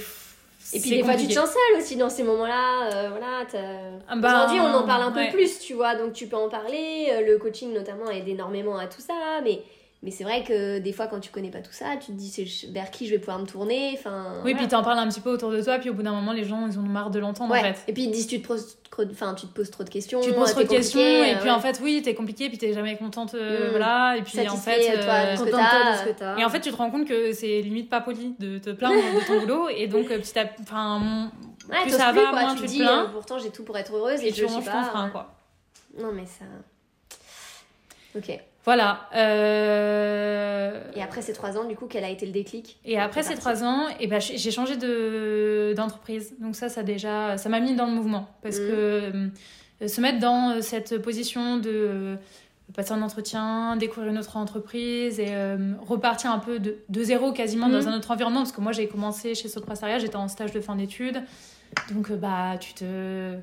[0.73, 2.89] Et puis des fois tu te sens seule aussi dans ces moments-là.
[2.93, 3.59] euh, voilà, t'as-
[4.07, 6.49] Ah bah, Aujourd'hui on en parle un peu plus, tu vois, donc tu peux en
[6.49, 7.09] parler.
[7.11, 9.61] euh, Le coaching notamment aide énormément à tout ça, mais,
[10.03, 12.29] mais c'est vrai que des fois quand tu connais pas tout ça, tu te dis
[12.29, 13.91] c'est vers qui je vais pouvoir me tourner.
[13.93, 14.57] Enfin, Oui, voilà.
[14.57, 16.43] puis t'en parles un petit peu autour de toi, puis au bout d'un moment, les
[16.43, 17.59] gens, ils ont marre de l'entendre, Ouais.
[17.59, 17.83] en fait.
[17.87, 19.89] Et puis ils te disent tu te poses trop, enfin, tu te poses trop de
[19.89, 20.19] questions.
[20.21, 21.51] Tu te poses euh, trop de questions, et euh, puis ouais.
[21.51, 23.69] en fait, oui, t'es compliqué, puis t'es jamais contente, euh, Mm.
[23.71, 24.15] voilà.
[24.17, 25.03] Et puis en Satisfait, fait.
[25.03, 25.91] toi, euh, de ce que t'as.
[25.93, 26.37] de ce que t'as.
[26.39, 28.95] Et en fait, tu te rends compte que c'est limite pas poli de te plaindre
[28.95, 31.29] de ton boulot, et donc petit à petit, enfin,
[31.69, 32.41] Ouais, plus ça plus, va, quoi.
[32.41, 33.03] moins tu tu te dis plains.
[33.03, 34.83] euh, pourtant j'ai tout pour être heureuse et et je tu suis ranges ton pas.
[34.83, 35.31] frein, quoi.
[35.99, 36.45] Non mais ça.
[38.15, 38.39] Ok.
[38.63, 39.09] Voilà.
[39.15, 43.23] euh, Et après ces trois ans, du coup, quel a été le déclic Et après
[43.23, 46.35] ces trois ans, et ben, j'ai changé de- d'entreprise.
[46.39, 48.29] Donc ça, ça déjà, ça m'a mis dans le mouvement.
[48.43, 49.31] Parce Mhm.
[49.79, 52.17] que se mettre dans cette position de
[52.75, 55.33] passer un entretien, découvrir une autre entreprise et
[55.85, 57.87] repartir un peu de, de zéro quasiment dans Mhm.
[57.89, 58.39] un autre environnement.
[58.41, 61.21] Parce que moi, j'ai commencé chez Soprasteria, j'étais en stage de fin d'études.
[61.91, 63.33] Donc, bah, tu te,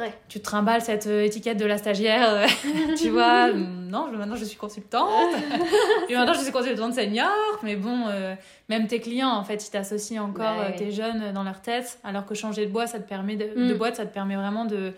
[0.00, 0.12] Ouais.
[0.28, 2.46] tu te trimbales cette euh, étiquette de la stagiaire, euh,
[2.98, 3.52] tu vois.
[3.52, 5.34] non, je- maintenant, je suis consultante.
[6.08, 7.28] et maintenant, je suis consultante senior.
[7.62, 8.34] Mais bon, euh,
[8.68, 10.74] même tes clients, en fait, ils t'associent encore ouais.
[10.76, 11.98] tes jeunes dans leur tête.
[12.02, 13.68] Alors que changer de boîte, ça te permet de, Mm.
[13.68, 14.92] de boîte, ça te permet vraiment de...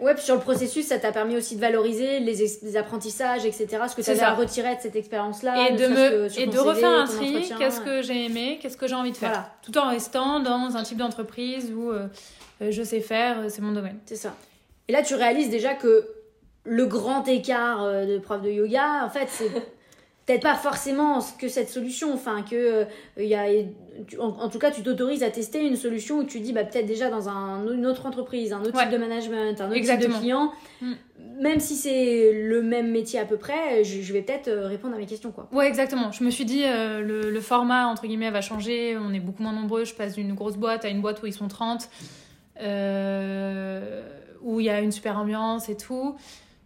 [0.00, 3.66] Ouais, puis sur le processus, ça t'a permis aussi de valoriser les, apprentissages, etc.
[3.88, 4.28] Ce que tu avais ça.
[4.28, 5.68] à retirer de cette expérience-là.
[5.68, 8.86] et de, me, que et de refaire un tri, qu'est-ce que j'ai aimé, qu'est-ce que
[8.86, 9.30] j'ai envie de faire.
[9.30, 12.06] Voilà, Tout en restant dans un type d'entreprise où euh,
[12.60, 13.98] je sais faire, euh, c'est mon domaine.
[14.06, 14.34] c'est ça.
[14.88, 16.06] Et là, tu réalises déjà que
[16.64, 19.50] le grand écart euh, de prof de yoga, en fait, c'est
[20.26, 22.12] peut-être pas forcément que cette solution.
[22.12, 22.84] Enfin, que euh,
[23.18, 23.46] il y a,
[24.06, 26.64] tu- en, en tout cas, tu t'autorises à tester une solution où tu dis, bah,
[26.64, 28.82] peut-être déjà dans un, une autre entreprise, un autre Ouais.
[28.82, 30.08] type de management, un autre Exactement.
[30.14, 30.92] type de client, Mm.
[31.40, 34.94] même si c'est le même métier à peu près, je, je vais peut-être euh, répondre
[34.94, 35.48] à mes questions, quoi.
[35.52, 36.12] Ouais, exactement.
[36.12, 38.96] Je me suis dit, euh, le, le format, entre guillemets, va changer.
[38.98, 39.84] On est beaucoup moins nombreux.
[39.84, 41.86] Je passe d'une grosse boîte à une boîte où ils sont 30, euh,
[44.42, 46.16] où il y a une super ambiance et tout.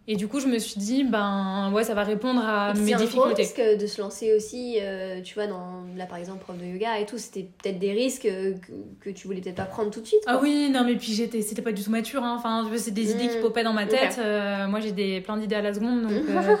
[0.05, 2.93] Et du coup, je me suis dit, ben ouais, ça va répondre à mes C'est
[2.93, 3.43] un difficultés.
[3.43, 6.99] risque de se lancer aussi, euh, tu vois, dans, là par exemple, prof de yoga
[6.99, 8.53] et tout, c'était peut-être des risques euh,
[9.01, 10.19] que, que tu voulais peut-être pas prendre tout de suite.
[10.27, 12.21] Ah oui, non, mais puis j'étais, c'était pas du tout mature.
[12.21, 12.35] Hein.
[12.37, 13.41] Enfin, c'est des idées qui Mm.
[13.43, 14.17] popaient dans ma tête.
[14.19, 16.01] Euh, moi, j'ai des, plein d'idées à la seconde.
[16.01, 16.55] Donc, euh,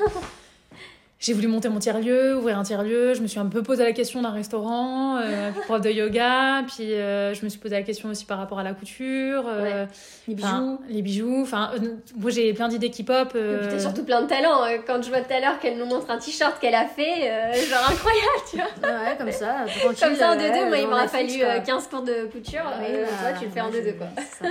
[1.25, 3.13] j'ai voulu monter mon tiers-lieu, ouvrir un tiers-lieu.
[3.13, 6.63] Je me suis un peu posé la question d'un restaurant, euh, prof de yoga.
[6.67, 9.45] Puis, euh, je me suis posé la question aussi par rapport à la couture.
[9.47, 9.85] euh,
[10.27, 10.79] Les bijoux.
[10.89, 11.41] les bijoux.
[11.43, 13.29] Enfin, euh, moi, j'ai plein d'idées qui pop.
[13.35, 14.65] Et euh, puis t'as surtout plein de talent.
[14.65, 17.29] euh, Quand je vois tout à l'heure qu'elle nous montre un t-shirt qu'elle a fait,
[17.31, 18.89] euh, genre incroyable, tu vois.
[18.89, 19.65] Ouais, comme ça.
[20.01, 21.53] Comme ça en ouais, 2-2, moi il devant m'aura Netflix, fallu quoi.
[21.53, 22.61] euh, 15 cours de couture.
[22.81, 24.07] Euh, bah, toi tu le fais en moi, 2-2 je- quoi.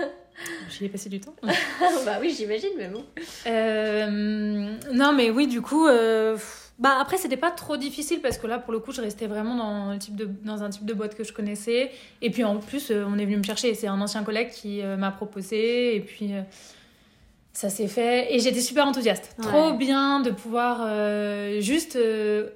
[0.70, 1.34] J'y ai passé du temps.
[1.42, 3.04] bah oui, j'imagine, mais bon.
[3.46, 4.06] Euh,
[4.92, 6.36] non, mais oui, du coup, euh,
[6.82, 9.54] bah après c'était pas trop difficile parce que là, pour le coup, je restais vraiment
[9.54, 11.92] dans le type de dans un type de boîte que je connaissais.
[12.20, 13.72] Et puis en plus, euh, on est venu me chercher.
[13.74, 15.94] C'est un ancien collègue qui euh, m'a proposé.
[15.94, 16.42] Et puis euh,
[17.52, 18.34] ça s'est fait.
[18.34, 19.36] Et j'étais super enthousiaste.
[19.38, 19.44] Ouais.
[19.44, 22.48] Trop bien de pouvoir euh, juste euh,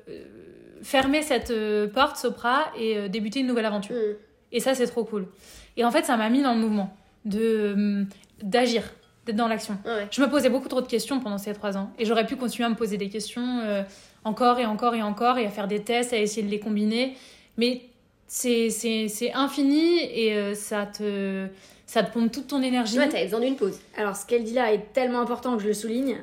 [0.83, 3.95] fermer cette euh, porte Sopra et débuter une nouvelle aventure.
[3.95, 4.17] Mm.
[4.53, 5.29] Et ça, c'est trop cool.
[5.77, 8.07] Et en fait, ça m'a mis dans le mouvement de
[8.43, 8.83] d'agir,
[9.25, 9.79] d'être dans l'action.
[9.85, 10.09] Ouais.
[10.11, 11.93] Je me posais beaucoup trop de questions pendant ces trois ans.
[11.99, 13.85] Et j'aurais pu continuer à me poser des questions
[14.27, 17.17] encore et encore et encore et à faire des tests, à essayer de les combiner.
[17.57, 17.83] Mais
[18.27, 21.47] c'est c'est- c'est infini et euh, ça, te,
[21.87, 22.99] ça te pompe toute ton énergie.
[22.99, 23.79] Ouais, t'avais besoin d'une pause.
[23.97, 26.19] Alors, ce qu'elle dit là est tellement important que je le souligne.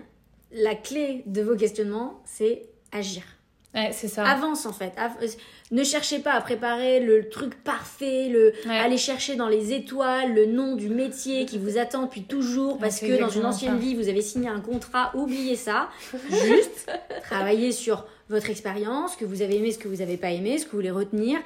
[0.51, 3.23] La clé de vos questionnements, c'est agir.
[3.73, 4.23] Ouais, c'est ça.
[4.29, 4.93] Avance en fait.
[5.73, 8.77] Ne cherchez pas à préparer le truc parfait, le Ouais.
[8.77, 12.99] aller chercher dans les étoiles le nom du métier qui vous attend depuis toujours parce
[12.99, 13.77] que dans une ancienne ça.
[13.79, 15.11] vie vous avez signé un contrat.
[15.15, 15.89] Oubliez ça.
[16.29, 16.91] Juste
[17.23, 20.57] travaillez sur votre expérience, ce que vous avez aimé, ce que vous n'avez pas aimé,
[20.59, 21.39] ce que vous voulez retenir.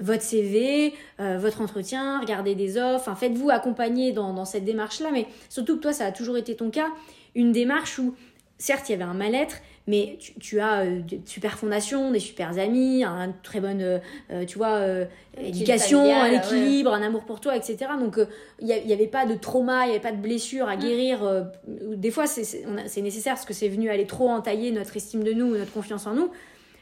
[0.00, 5.10] Votre CV, euh, votre entretien, regardez des offres, enfin, faites-vous accompagner dans, dans cette démarche-là,
[5.12, 6.86] mais surtout que toi, ça a toujours été ton cas,
[7.34, 8.14] une démarche où,
[8.58, 12.18] certes, il y avait un mal-être, mais tu, tu as euh, de super fondations, des
[12.18, 13.98] super amis, un très bonne, euh,
[14.30, 15.04] euh, tu vois, euh,
[15.40, 16.36] éducation, familial, un ouais.
[16.38, 17.76] équilibre, un amour pour toi, etc.
[17.98, 18.18] Donc,
[18.60, 20.80] il n'y avait pas de trauma, il n'y avait pas de blessure à Mm.
[20.80, 21.46] guérir.
[21.66, 22.64] des fois, c'est-
[23.00, 26.14] nécessaire parce que c'est venu aller trop entailler notre estime de nous, notre confiance en
[26.14, 26.30] nous.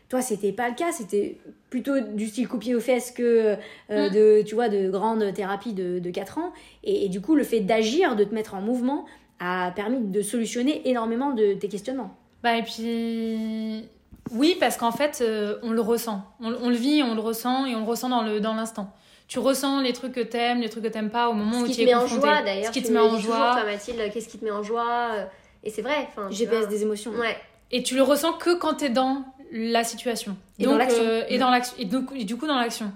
[0.09, 1.37] Toi, c'était pas le cas, c'était
[1.69, 3.55] plutôt du style coup pied aux fesses que
[3.91, 4.11] Mm.
[4.15, 6.53] de, tu vois, de grandes thérapies de, de 4 ans.
[6.85, 9.05] Et, et du coup, le fait d'agir, de te mettre en mouvement,
[9.41, 12.17] a permis de solutionner énormément de tes questionnements.
[12.43, 13.89] Bah, et puis.
[14.33, 16.23] Oui, parce qu'en fait, euh, on le ressent.
[16.41, 18.93] On, on le vit, on le ressent et on le ressent dans l'instant.
[19.29, 21.67] Tu ressens les trucs que t'aimes, les trucs que t'aimes pas au moment Ce où
[21.67, 22.23] qui tu te es met en confronté.
[22.27, 22.67] joie d'ailleurs.
[22.67, 23.53] Ce qui te met en joie.
[23.55, 25.25] toi, Mathilde, qu'est-ce qui te met en joie euh,
[25.65, 26.09] Et c'est vrai.
[26.31, 26.67] GPS vois.
[26.67, 27.13] des émotions.
[27.13, 27.37] Ouais.
[27.71, 30.37] Et tu le ressens que quand t'es dans la situation.
[30.59, 31.03] Et dans Donc, l'action.
[31.05, 31.77] euh, et, dans l'action.
[31.79, 32.93] Et, donc- et du coup, dans l'action.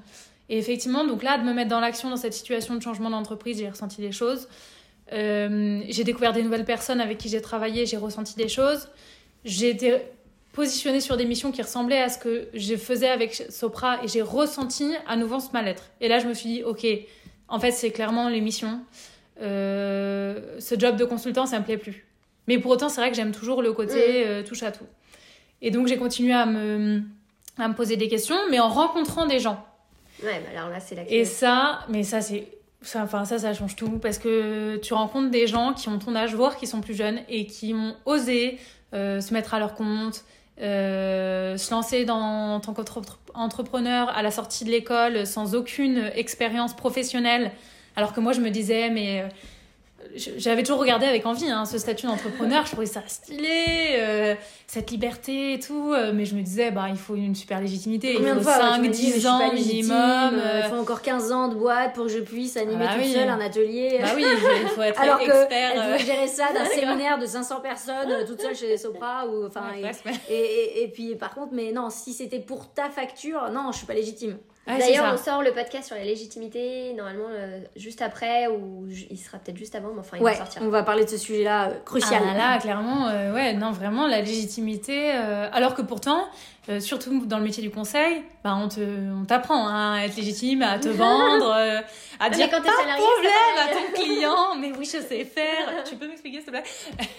[0.49, 3.59] Et effectivement, donc là, de me mettre dans l'action dans cette situation de changement d'entreprise,
[3.59, 4.49] j'ai ressenti des choses.
[5.13, 8.89] Euh, j'ai découvert des nouvelles personnes avec qui j'ai travaillé, j'ai ressenti des choses.
[9.45, 9.97] J'ai été
[10.53, 14.23] positionnée sur des missions qui ressemblaient à ce que je faisais avec Sopra et j'ai
[14.23, 15.85] ressenti à nouveau ce mal-être.
[16.01, 16.87] Et là, je me suis dit, ok,
[17.49, 18.81] en fait, c'est clairement les missions.
[19.43, 22.07] Euh, ce job de consultant, ça me plaît plus.
[22.47, 24.87] Mais pour autant, c'est vrai que j'aime toujours le côté euh, touche à tout.
[25.63, 27.03] Et donc, j'ai continué à me,
[27.59, 29.65] à me poser des questions, mais en rencontrant des gens.
[30.23, 31.25] Ouais, bah alors là, c'est la Et clé.
[31.25, 32.47] ça, mais ça, c'est.
[32.83, 36.17] Ça, enfin, ça, ça change tout parce que tu rencontres des gens qui ont ton
[36.17, 38.59] âge, voire qui sont plus jeunes et qui ont osé
[38.95, 40.25] euh, se mettre à leur compte,
[40.61, 46.75] euh, se lancer dans, en tant qu'entrepreneur à la sortie de l'école sans aucune expérience
[46.75, 47.53] professionnelle.
[47.97, 49.29] Alors que moi, je me disais, mais euh,
[50.17, 52.67] j'avais toujours regardé avec envie hein, ce statut d'entrepreneur.
[52.67, 54.35] je trouvais ça stylé, euh,
[54.67, 55.93] cette liberté et tout.
[55.93, 58.15] Euh, mais je me disais, bah, il faut une super légitimité.
[58.15, 60.41] Combien il faut de fois, 5, 10 ans minimum.
[60.57, 63.29] Il faut encore 15 ans de boîte pour que je puisse animer bah, toute seule
[63.29, 63.99] un atelier.
[64.01, 64.25] Bah oui,
[64.63, 65.73] il faut être Alors expert.
[65.73, 69.27] Alors que gérer ça d'un séminaire de 500 personnes toute seule chez Sopra.
[69.27, 69.65] Ou, enfin,
[70.29, 73.79] et, et, et, puis par contre, mais non, si c'était pour ta facture, non, je
[73.79, 74.39] suis pas légitime.
[74.79, 79.39] D'ailleurs, on sort le podcast sur la légitimité, normalement, euh, juste après, ou il sera
[79.39, 80.63] peut-être juste avant, mais enfin, il va sortir.
[80.63, 82.23] On va parler de ce sujet-là euh, crucial.
[82.25, 85.11] Ah là, clairement, euh, ouais, non, vraiment, la légitimité.
[85.11, 86.25] alors que pourtant,
[86.79, 90.63] surtout dans le métier du conseil, bah, on te, on t'apprend hein, à être légitime,
[90.63, 91.53] à te vendre,
[92.21, 94.55] à dire quand pas salarié, problème à ton client.
[94.61, 95.85] mais oui, je sais faire.
[95.85, 96.65] tu peux m'expliquer, s'il te plaît?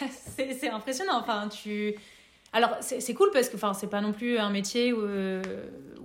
[0.59, 1.19] C'est impressionnant.
[1.19, 1.95] Enfin, tu.
[2.53, 5.07] Alors, c'est cool parce que c'est pas non plus un métier où,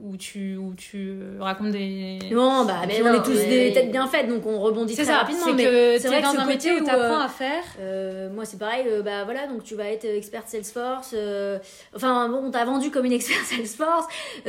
[0.06, 2.18] où tu, où tu racontes des.
[2.30, 5.18] Non, bah, mais on est tous des têtes bien faites, donc on rebondit très ça,
[5.18, 5.46] rapidement.
[5.46, 7.64] C'est vrai que dans un métier où tu apprends à faire.
[7.80, 11.12] Euh, moi, c'est pareil, euh, bah voilà, donc tu vas être experte Salesforce.
[11.14, 11.58] Euh,
[11.94, 14.06] enfin, bon, on t'a vendu comme une experte Salesforce.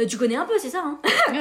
[0.08, 1.00] tu connais un peu, c'est ça, hein
[1.32, 1.40] Oui,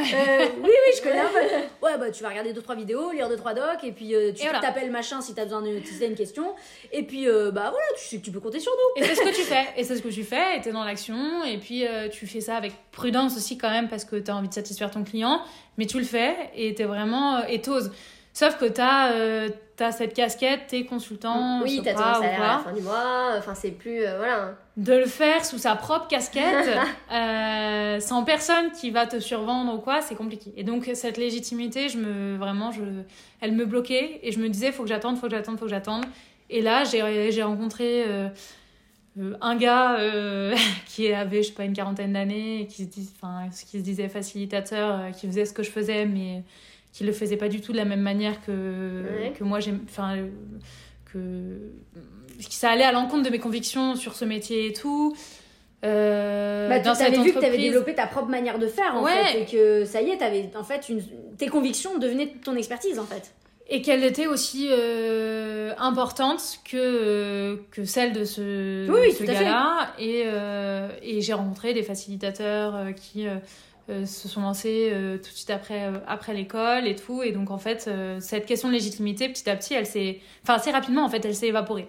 [0.63, 1.87] oui, je connais un peu.
[1.87, 5.21] Ouais, bah tu vas regarder 2-3 vidéos, lire 2-3 docs, et puis tu t'appelles machin
[5.21, 6.55] si t'as besoin de si une question.
[6.93, 9.03] Et puis, bah voilà, tu sais que tu peux compter sur nous.
[9.03, 9.67] Et c'est ce que tu fais.
[9.77, 12.57] Et c'est ce que tu fais, et t'es dans l'action, et puis tu fais ça
[12.57, 15.41] avec prudence aussi, quand même, parce que tu as envie de satisfaire ton client,
[15.79, 17.91] mais tu le fais et tu es vraiment et t'oses.
[18.37, 19.49] Sauf que tu as, euh,
[19.93, 21.63] cette casquette, t'es consultant.
[21.63, 24.05] Oui, t'as ton salaire à la fin du mois, enfin c'est plus.
[24.05, 24.57] Euh, voilà.
[24.77, 26.69] De le faire sous sa propre casquette,
[27.13, 30.53] euh, sans personne qui va te survendre ou quoi, c'est compliqué.
[30.59, 32.83] Et donc cette légitimité, je me, vraiment, je,
[33.41, 35.71] elle me bloquait et je me disais, faut que j'attende, faut que j'attende, faut que
[35.71, 36.05] j'attende.
[36.51, 38.29] Et là, j'ai rencontré euh,
[39.41, 40.55] un gars euh,
[40.87, 43.11] qui avait, je sais pas, une quarantaine d'années, et qui se, dis,
[43.67, 46.43] qui se disait facilitateur, euh, qui faisait ce que je faisais, mais
[46.93, 49.05] qui le faisait pas du tout de la même manière que,
[49.37, 49.81] que moi j'aime.
[49.89, 50.17] Enfin,
[51.13, 51.73] que
[52.41, 55.17] ça allait à l'encontre de mes convictions sur ce métier et tout.
[55.85, 59.05] Euh, bah, tu avais vu que tu avais développé ta propre manière de faire en
[59.05, 61.03] fait et que ça y est, avais, en fait une...
[61.37, 63.35] tes convictions devenaient ton expertise en fait
[63.69, 68.87] et qu'elle était aussi euh, importante que, euh, que celle de ce,
[69.19, 69.93] ce gars-là.
[69.99, 73.27] Et, euh, et j'ai rencontré des facilitateurs qui
[73.89, 77.23] se sont lancés tout de suite après, après l'école et tout.
[77.23, 80.21] Et donc, en fait, cette question de légitimité, petit à petit, elle s'est...
[80.43, 81.89] Enfin, assez rapidement, en fait, elle s'est évaporée.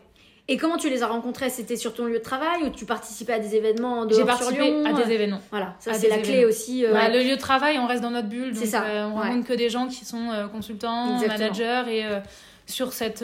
[0.50, 1.50] Et comment tu les as rencontrés?
[1.50, 4.86] C'était sur ton lieu de travail ou tu participais à des événements de J'ai participé
[4.86, 5.42] à des événements.
[5.52, 6.86] Voilà, ça c'est la clé aussi.
[6.86, 8.56] Euh, le lieu de travail, on reste dans notre bulle.
[8.56, 8.84] C'est ça.
[8.84, 12.06] Euh, on rencontre que des gens qui sont euh, consultants, managers et
[12.66, 13.24] sur, cette,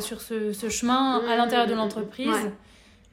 [0.00, 1.76] sur ce, ce chemin à l'intérieur de mmh.
[1.76, 2.50] l'entreprise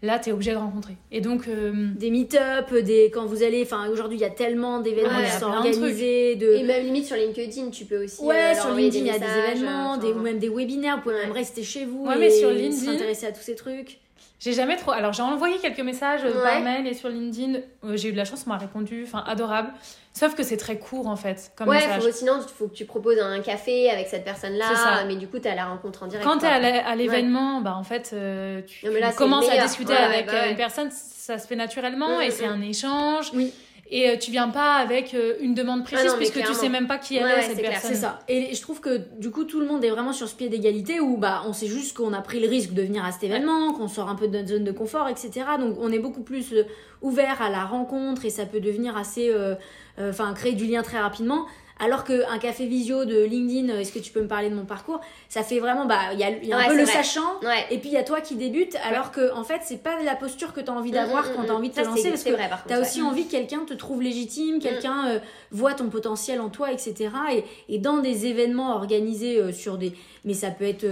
[0.05, 3.63] là tu es obligé de rencontrer et donc euh, des meet-up des quand vous allez
[3.63, 7.15] enfin aujourd'hui il y a tellement d'événements qui sont organisés de et même limite sur
[7.15, 10.19] LinkedIn tu peux aussi ouais euh, sur LinkedIn il y a des événements des, ou
[10.19, 13.25] même des webinaires vous pouvez même rester chez vous ouais, et mais sur LinkedIn s'intéresser
[13.25, 13.99] à tous ces trucs
[14.39, 14.91] j'ai jamais trop.
[14.91, 17.59] Alors, j'ai envoyé quelques messages euh, par mail et sur LinkedIn.
[17.93, 19.03] j'ai eu de la chance, on m'a répondu.
[19.03, 19.69] Enfin, adorable.
[20.17, 21.51] Sauf que c'est très court en fait.
[21.57, 25.17] Comme ouais, faut, sinon il faut que tu proposes un café avec cette personne-là, mais
[25.17, 26.25] du coup tu as la rencontre en direct.
[26.25, 28.85] Quand tu es à l'événement, bah en fait euh, tu,
[29.17, 32.53] commences à discuter avec bah une personne, ça se fait naturellement mm, et c'est mm.
[32.53, 33.31] un échange.
[33.33, 33.51] Oui.
[33.87, 36.87] Et euh, tu viens pas avec euh, une demande ah précise puisque tu sais même
[36.87, 37.91] pas qui elle est cette personne.
[37.91, 38.19] C'est ça.
[38.27, 40.99] Et je trouve que du coup tout le monde est vraiment sur ce pied d'égalité
[40.99, 43.73] où bah on sait juste qu'on a pris le risque de venir à cet événement,
[43.73, 45.45] qu'on sort un peu de notre zone de confort, etc.
[45.59, 46.55] Donc on est beaucoup plus
[47.01, 49.53] ouvert à la rencontre et ça peut devenir assez euh,
[49.99, 51.45] enfin créer du lien très rapidement.
[51.77, 54.63] Alors qu'un café visio de LinkedIn, euh, est-ce que tu peux me parler de mon
[54.63, 55.01] parcours?
[55.27, 57.89] Ça fait vraiment, bah, il y a, y a un peu le sachant, et puis
[57.89, 60.61] il y a toi qui débute, alors que en fait, c'est pas la posture que
[60.61, 62.23] tu as envie mm, d'avoir mm, quand mm, tu as envie de te lancer, parce
[62.23, 62.29] que
[62.67, 65.19] tu as aussi envie que quelqu'un te trouve légitime, quelqu'un euh,
[65.51, 67.09] voit ton potentiel en toi, etc.
[67.33, 69.93] Et, et dans des événements organisés sur des.
[70.23, 70.85] Mais ça peut être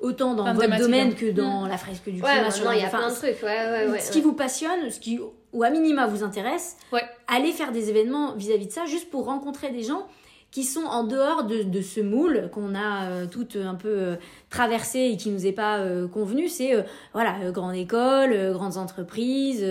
[0.00, 2.48] autant dans votre domaine que dans la fresque du climat.
[2.74, 3.36] il y a plein de trucs,
[4.00, 5.18] Ce qui vous passionne, ce qui
[5.52, 6.76] ou à minima vous intéresse,
[7.26, 10.06] allez faire des événements vis-à-vis de ça, juste pour rencontrer des gens
[10.50, 14.16] qui sont en dehors de, ce moule qu'on a euh, tout un peu euh,
[14.48, 16.48] traversé et qui nous est pas euh, convenu.
[16.48, 16.72] C'est
[17.12, 19.64] voilà, grande école, grandes entreprises,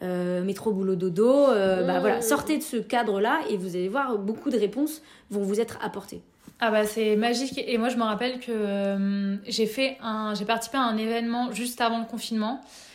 [0.00, 1.46] métro boulot dodo.
[1.48, 2.22] Bah, voilà, mmh.
[2.22, 6.22] sortez de ce cadre-là et vous allez voir beaucoup de réponses vont vous être apportées.
[6.64, 10.78] Ah bah c'est magique et moi je me rappelle que j'ai fait un j'ai participé
[10.78, 12.91] à un événement juste avant le confinement euh,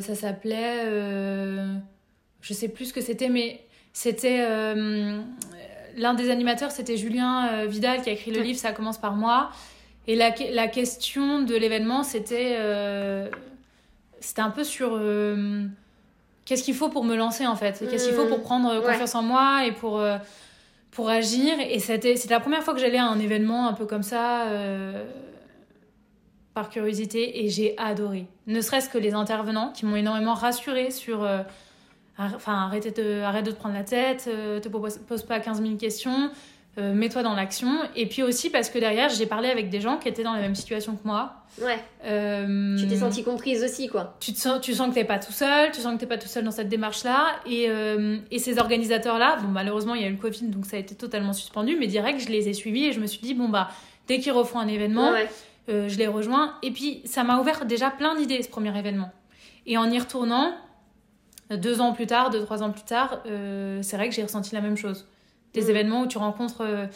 [0.00, 0.82] ça s'appelait.
[0.84, 1.74] Euh,
[2.40, 3.60] je sais plus ce que c'était, mais
[3.92, 4.44] c'était.
[4.48, 5.20] Euh,
[5.96, 9.50] l'un des animateurs, c'était Julien Vidal qui a écrit le livre Ça commence par moi.
[10.06, 12.58] Et la, la question de l'événement, c'était.
[14.20, 15.00] c'était un peu sur.
[16.44, 17.84] Qu'est-ce qu'il faut pour me lancer en fait?
[17.88, 20.02] Qu'est-ce qu'il faut pour prendre confiance en moi et pour
[20.90, 21.54] pour agir?
[21.68, 24.46] Et c'était la première fois que j'allais à un événement un peu comme ça,
[26.54, 28.26] par curiosité et j'ai adoré.
[28.46, 31.22] Ne serait-ce que les intervenants qui m'ont énormément rassurée sur.
[31.24, 31.42] euh,
[32.18, 35.62] Enfin, arrête de, arrête de te prendre la tête, euh, te pose, pose pas 15
[35.62, 36.30] 000 questions,
[36.78, 37.78] euh, mets-toi dans l'action.
[37.96, 40.40] Et puis aussi parce que derrière, j'ai parlé avec des gens qui étaient dans la
[40.42, 41.32] même situation que moi.
[41.60, 44.14] Ouais, Euh, tu t'es sentie comprise aussi, quoi.
[44.20, 46.18] tu, te sens, tu sens que t'es pas tout seul, tu sens que t'es pas
[46.18, 47.28] tout seul dans cette démarche-là.
[47.46, 47.68] Et,
[48.30, 50.94] et ces organisateurs-là, bon, malheureusement, il y a eu le Covid, donc ça a été
[50.94, 53.70] totalement suspendu, mais direct, je les ai suivis et je me suis dit, bon, bah,
[54.06, 55.28] dès qu'ils refont un événement, Ouais.
[55.68, 56.54] Euh, je les rejoins.
[56.62, 59.10] Et puis, ça m'a ouvert déjà plein d'idées, ce premier événement.
[59.66, 60.54] Et en y retournant,
[61.50, 64.54] deux ans plus tard, deux, trois ans plus tard, euh, c'est vrai que j'ai ressenti
[64.54, 65.06] la même chose.
[65.54, 65.70] Des Mhm.
[65.70, 66.86] événements où tu rencontres euh,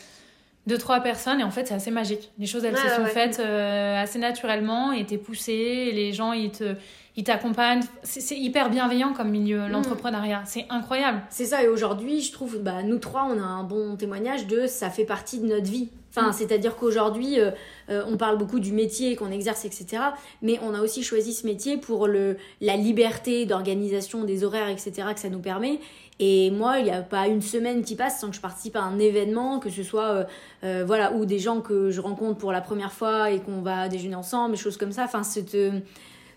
[0.66, 2.33] deux, trois personnes, et en fait, c'est assez magique.
[2.38, 3.11] Les choses, elles se sont ouais.
[3.11, 6.74] faites assez naturellement, et t'es poussé, et les gens, ils te
[7.16, 7.83] ils t'accompagnent.
[8.02, 9.70] C'est hyper bienveillant comme milieu, Mhm.
[9.72, 10.42] l'entrepreneuriat.
[10.46, 11.22] C'est incroyable.
[11.31, 14.66] C'est ça, et aujourd'hui, je trouve, bah, nous trois, on a un bon témoignage de
[14.66, 15.88] ça fait partie de notre vie.
[16.18, 16.33] Enfin, Mm.
[16.33, 17.50] c'est-à-dire qu'aujourd'hui, euh,
[17.90, 20.02] euh, on parle beaucoup du métier qu'on exerce, etc.
[20.40, 24.92] Mais on a aussi choisi ce métier pour le, la liberté d'organisation des horaires, etc.,
[25.14, 25.79] que ça nous permet.
[26.18, 28.81] Et moi, il n'y a pas une semaine qui passe sans que je participe à
[28.81, 30.26] un événement, que ce soit,
[30.64, 33.88] euh, voilà, ou des gens que je rencontre pour la première fois et qu'on va
[33.88, 35.05] déjeuner ensemble, des choses comme ça.
[35.05, 35.55] Enfin, cette,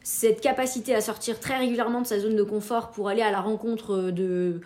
[0.04, 3.42] cette capacité à sortir très régulièrement de sa zone de confort pour aller à la
[3.42, 4.62] rencontre de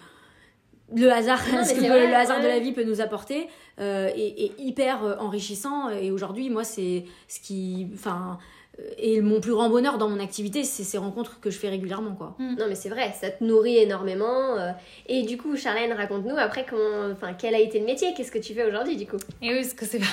[0.95, 3.47] le hasard, Non, ce que vrai, le hasard de la vie peut nous apporter
[3.79, 5.89] euh, est, est hyper euh, enrichissant.
[5.89, 8.37] Et aujourd'hui, moi, c'est ce qui, enfin,
[8.79, 11.69] euh, est mon plus grand bonheur dans mon activité, c'est ces rencontres que je fais
[11.69, 12.35] régulièrement, quoi.
[12.39, 14.55] Non, mais c'est vrai, ça te nourrit énormément.
[14.57, 14.69] euh,
[15.07, 18.39] Et du coup, Charlène, raconte-nous après comment, enfin, quel a été le métier Qu'est-ce que
[18.39, 19.17] tu fais aujourd'hui, du coup?
[19.41, 19.99] Et oui, parce que c'est.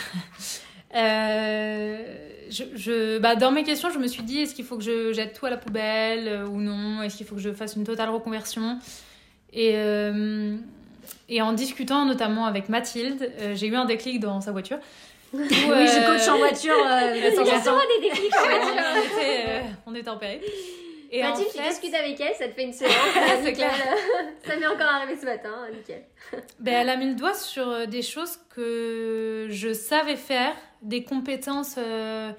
[0.94, 1.98] Euh,
[2.50, 5.12] je, je- bah, dans mes questions, je me suis dit est-ce qu'il faut que je
[5.12, 7.02] jette tout à la poubelle euh, ou non?
[7.02, 8.78] Est-ce qu'il faut que je fasse une totale reconversion?
[9.52, 10.56] Et, euh,
[11.28, 14.78] et en discutant notamment avec Mathilde, euh, j'ai eu un déclic dans sa voiture.
[15.32, 16.74] Où, Oui, je coach en voiture.
[17.14, 18.82] Il y a souvent des déclics en voiture.
[18.94, 20.40] on, était, on était en période.
[21.12, 22.92] Et en Mathilde, tu fait- discutes avec elle, ça te fait une séance.
[23.44, 23.70] C'est clair.
[24.46, 26.02] ça m'est encore arrivé ce matin, nickel.
[26.60, 31.76] Ben, elle a mis le doigt sur des choses que je savais faire, des compétences,
[31.78, 32.32] euh,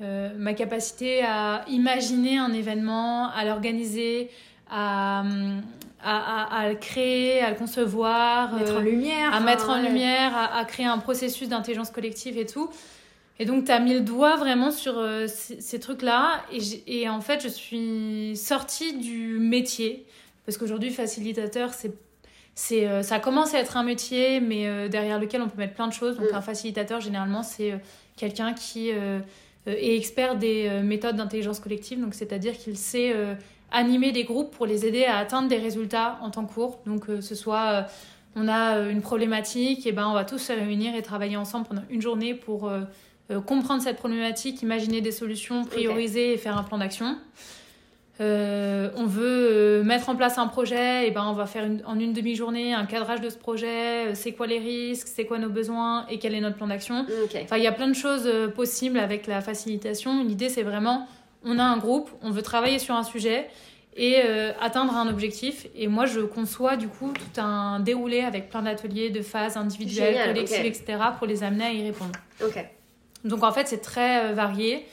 [0.00, 4.30] euh, ma capacité à imaginer un événement, à l'organiser,
[4.70, 5.62] à, hum,
[6.02, 9.34] à, à- à le créer, à le concevoir, mettre euh, en lumière.
[9.34, 9.88] à mettre en ouais.
[9.88, 12.68] lumière, à, créer un processus d'intelligence collective et tout.
[13.38, 16.42] Et donc, tu as mis le doigt vraiment sur euh, ces, ces trucs-là.
[16.52, 20.06] Et, et en fait, je suis sortie du métier.
[20.44, 21.92] Parce qu'aujourd'hui, facilitateur, c'est,
[22.54, 25.74] c'est, euh, ça commence à être un métier, mais euh, derrière lequel on peut mettre
[25.74, 26.18] plein de choses.
[26.18, 26.36] Donc, Mm.
[26.36, 27.76] un facilitateur, généralement, c'est euh,
[28.16, 32.00] quelqu'un qui est expert des méthodes d'intelligence collective.
[32.00, 33.14] Donc, c'est-à-dire qu'il sait
[33.70, 36.80] animer des groupes pour les aider à atteindre des résultats en temps court.
[36.84, 37.86] Donc, ce soit.
[38.36, 41.82] on a une problématique, et ben on va tous se réunir et travailler ensemble pendant
[41.90, 42.80] une journée pour euh,
[43.30, 47.16] euh, comprendre cette problématique, imaginer des solutions, prioriser et faire un plan d'action.
[48.22, 51.82] Euh, on veut euh, mettre en place un projet, et ben on va faire une-
[51.86, 55.38] en une demi-journée un cadrage de ce projet, euh, c'est quoi les risques, c'est quoi
[55.38, 57.04] nos besoins et quel est notre plan d'action.
[57.24, 57.36] Ok.
[57.42, 60.22] Enfin, il y a plein de choses possibles avec la facilitation.
[60.22, 61.08] L'idée, c'est vraiment,
[61.44, 63.48] on a un groupe, on veut travailler sur un sujet
[63.96, 65.66] et euh, atteindre un objectif.
[65.74, 70.14] Et moi, je conçois du coup tout un déroulé avec plein d'ateliers, de phases individuelles,
[70.34, 70.84] collectives, etc.
[71.18, 72.12] pour les amener à y répondre.
[72.44, 72.64] Ok.
[73.24, 74.86] Donc en fait, c'est très varié.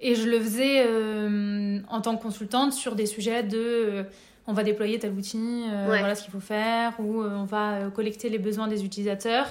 [0.00, 4.02] Et je le faisais euh, en tant que consultante sur des sujets de euh,
[4.46, 5.38] on va déployer tel outil,
[5.70, 5.98] euh, Ouais.
[5.98, 9.46] voilà ce qu'il faut faire, ou on va collecter les besoins des utilisateurs.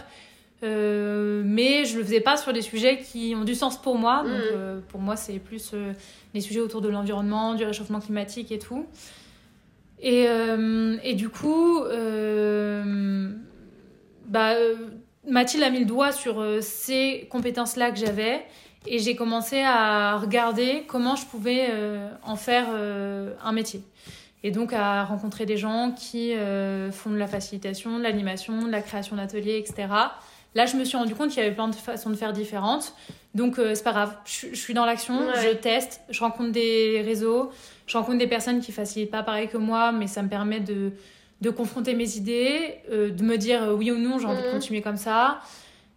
[0.61, 4.23] Mais je le faisais pas sur des sujets qui ont du sens pour moi.
[4.23, 5.73] Donc euh, pour moi, c'est plus
[6.33, 8.85] les sujets autour de l'environnement, du réchauffement climatique et tout.
[10.01, 10.25] Et,
[11.03, 11.81] et du coup,
[14.27, 14.53] bah,
[15.27, 18.43] Mathilde a mis le doigt sur ces compétences-là que j'avais
[18.87, 23.81] et j'ai commencé à regarder comment je pouvais euh, en faire euh, un métier.
[24.43, 28.71] Et donc à rencontrer des gens qui euh, font de la facilitation, de l'animation, de
[28.71, 29.87] la création d'ateliers, etc.
[30.53, 32.93] Là, je me suis rendu compte qu'il y avait plein de façons de faire différentes.
[33.33, 34.15] Donc, euh, c'est pas grave.
[34.25, 35.33] Je, je suis dans l'action, Ouais.
[35.43, 37.51] je teste, je rencontre des réseaux,
[37.87, 40.93] je rencontre des personnes qui facilitent pas pareil que moi, mais ça me permet de,
[41.41, 44.47] de confronter mes idées, euh, de me dire euh, oui ou non, j'ai envie de
[44.47, 44.53] Mhm.
[44.53, 45.39] continuer comme ça.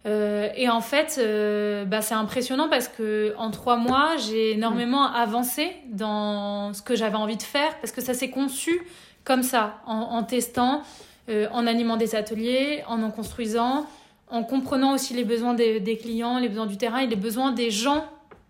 [0.05, 5.05] Euh, et en fait, euh, bah, c'est impressionnant parce que en trois mois, j'ai énormément
[5.11, 8.81] avancé dans ce que j'avais envie de faire parce que ça s'est conçu
[9.25, 10.83] comme ça, en, en testant,
[11.29, 13.85] euh, en animant des ateliers, en en construisant,
[14.29, 17.51] en comprenant aussi les besoins des, des clients, les besoins du terrain et les besoins
[17.51, 18.05] des gens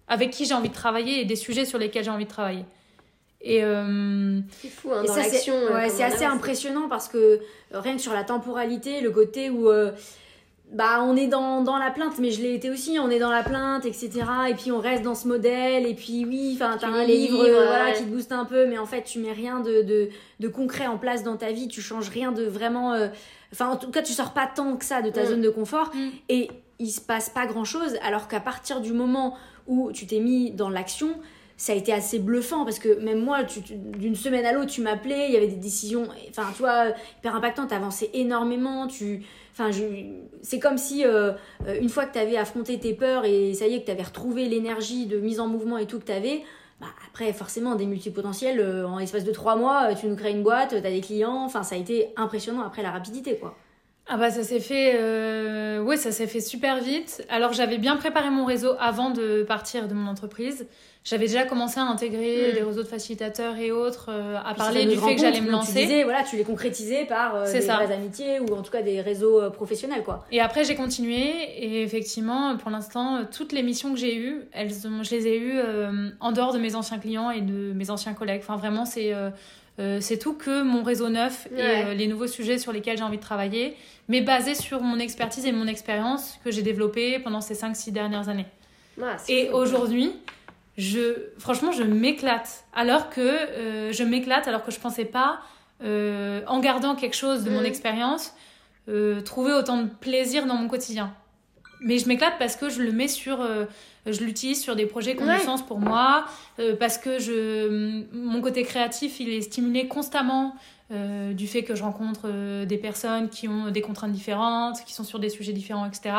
[0.08, 2.66] avec qui j'ai envie de travailler et des sujets sur lesquels j'ai envie de travailler.
[3.42, 5.54] Et euh, C'est fou, hein, dans c'est l'action.
[5.74, 7.40] ouais, c'est assez impressionnant parce que
[7.72, 9.92] rien que sur la temporalité, le côté où euh,
[10.72, 13.32] bah on est dans, dans la plainte mais je l'ai été aussi on est dans
[13.32, 14.12] la plainte etc
[14.50, 17.64] et puis on reste dans ce modèle et puis oui enfin t'as un livre livres,
[17.66, 17.94] voilà ouais.
[17.94, 20.10] qui te booste un peu mais en fait tu mets rien de, de,
[20.40, 23.08] de concret en place dans ta vie tu changes rien de vraiment euh,
[23.52, 25.28] enfin en tout cas tu sors pas tant que ça de ta Mm.
[25.28, 26.10] zone de confort Mm.
[26.30, 29.36] et il se passe pas grand chose alors qu'à partir du moment
[29.68, 31.10] où tu t'es mis dans l'action
[31.58, 35.26] ça a été assez bluffant parce que même moi d'une semaine à l'autre tu m'appelais
[35.28, 39.26] il y avait des décisions enfin tu vois hyper impactantes t'avançais énormément tu
[39.60, 39.72] enfin
[40.42, 41.34] c'est comme si euh,
[41.82, 45.06] une fois que t'avais affronté tes peurs et ça y est que t'avais retrouvé l'énergie
[45.06, 46.44] de mise en mouvement et tout que t'avais
[46.80, 50.32] bah après forcément des multipotentiels euh, en l'espace de trois mois euh, tu nous crées
[50.32, 53.58] une boîte t'as des clients enfin ça a été impressionnant après la rapidité quoi
[54.12, 55.82] Ah bah ça s'est fait, euh...
[55.84, 57.24] ouais, ça s'est fait super vite.
[57.30, 60.66] Alors j'avais bien préparé mon réseau avant de partir de mon entreprise.
[61.04, 64.86] J'avais déjà commencé à intégrer des réseaux de facilitateurs et autres, euh, à Puis parler
[64.86, 65.74] du fait que j'allais me Tu lancer.
[65.86, 67.76] disais, voilà, tu les concrétisais par euh, des ça.
[67.76, 70.26] vraies amitiés ou en tout cas des réseaux euh, professionnels quoi.
[70.32, 71.22] Et après j'ai continué
[71.58, 75.60] et effectivement pour l'instant toutes les missions que j'ai eues, elles je les ai eues
[76.20, 78.42] en dehors de mes anciens clients et de mes anciens collègues.
[78.44, 79.14] Enfin vraiment c'est
[79.80, 81.60] euh, c'est tout que mon réseau neuf Ouais.
[81.60, 83.76] et euh, les nouveaux sujets sur lesquels j'ai envie de travailler,
[84.08, 88.28] mais basé sur mon expertise et mon expérience que j'ai développée pendant ces 5-6 dernières
[88.30, 88.46] années.
[89.18, 89.56] C'est Et cool.
[89.56, 90.12] aujourd'hui,
[90.78, 92.66] je, franchement, je m'éclate.
[92.74, 95.40] Alors que euh, je m'éclate, alors que je pensais pas,
[95.82, 97.66] en gardant quelque chose de mon Mhm.
[97.66, 98.34] expérience,
[99.24, 101.14] trouver autant de plaisir dans mon quotidien.
[101.80, 103.48] Mais je m'éclate parce que je le mets sur,
[104.06, 105.38] je l'utilise sur des projets qui ont Ouais.
[105.38, 106.26] du sens pour moi,
[106.60, 110.56] euh, parce que je, mon côté créatif, il est stimulé constamment
[110.92, 114.94] euh, du fait que je rencontre euh, des personnes qui ont des contraintes différentes, qui
[114.94, 116.16] sont sur des sujets différents, etc.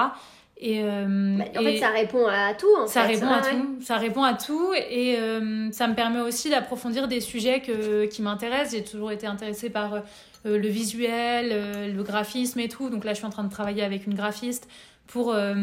[0.63, 2.67] Et, Bah, en et- fait, ça répond à tout.
[2.79, 3.15] En ça fait.
[3.15, 3.51] répond à ouais.
[3.51, 3.83] tout.
[3.83, 5.17] Ça répond à tout et
[5.73, 8.73] ça me permet aussi d'approfondir des sujets que, qui m'intéressent.
[8.75, 10.03] J'ai toujours été intéressée par
[10.45, 12.91] le visuel, le graphisme et tout.
[12.91, 14.69] Donc là, je suis en train de travailler avec une graphiste
[15.07, 15.55] pour euh,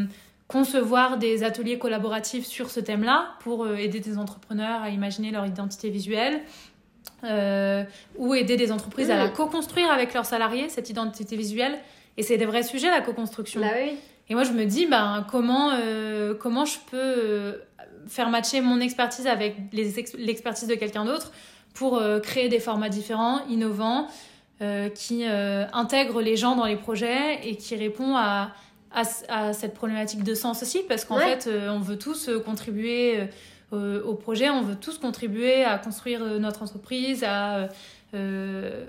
[0.48, 5.46] concevoir des ateliers collaboratifs sur ce thème-là, pour euh, aider des entrepreneurs à imaginer leur
[5.46, 6.42] identité visuelle.
[7.24, 7.84] euh,
[8.18, 9.34] ou aider des entreprises à la Mm.
[9.34, 11.80] co-construire avec leurs salariés, cette identité visuelle.
[12.18, 13.60] Et c'est des vrais sujets, la co-construction.
[13.60, 13.98] Bah oui.
[14.30, 17.60] Et moi, je me dis, ben, comment, euh, comment je peux
[18.08, 21.32] faire matcher mon expertise avec l'expertise de quelqu'un d'autre
[21.74, 24.08] pour euh, créer des formats différents, innovants,
[24.96, 28.52] qui intègrent les gens dans les projets et qui répond à,
[28.92, 31.38] à, à cette problématique de sens aussi, parce qu'en Ouais.
[31.38, 33.28] fait, euh, on veut tous euh, contribuer
[33.74, 37.68] euh, au projet, on veut tous contribuer à construire notre entreprise, à,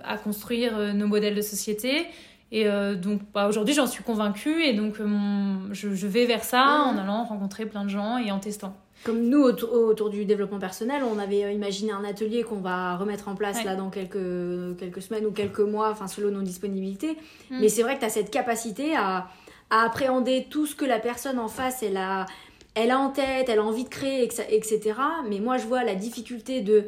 [0.05, 2.07] à construire nos modèles de société.
[2.51, 6.25] Et euh, donc bah, aujourd'hui, j'en suis convaincue et donc euh, mon- je, je vais
[6.25, 8.75] vers ça en allant rencontrer plein de gens et en testant.
[9.05, 13.29] Comme nous, autour, autour du développement personnel, on avait imaginé un atelier qu'on va remettre
[13.29, 13.65] en place Ouais.
[13.65, 17.17] là dans quelques, quelques semaines ou quelques mois, enfin selon nos disponibilités.
[17.51, 17.59] Mm.
[17.61, 19.29] Mais c'est vrai que tu as cette capacité à,
[19.71, 22.27] à appréhender tout ce que la personne en face, elle a,
[22.75, 24.95] elle a en tête, elle a envie de créer, etc.
[25.29, 26.85] Mais moi, je vois la difficulté de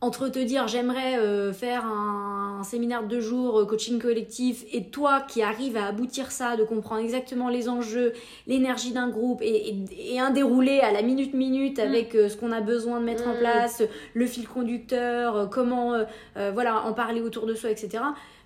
[0.00, 4.62] entre te dire j'aimerais euh, faire un, un séminaire de deux jours euh, coaching collectif
[4.70, 8.12] et toi qui arrives à aboutir ça, de comprendre exactement les enjeux,
[8.46, 12.36] l'énergie d'un groupe et, et- et un déroulé à la minute minute avec euh, ce
[12.36, 13.38] qu'on a besoin de mettre en Mm.
[13.38, 18.02] place, le fil conducteur, comment euh, voilà en parler autour de soi, etc.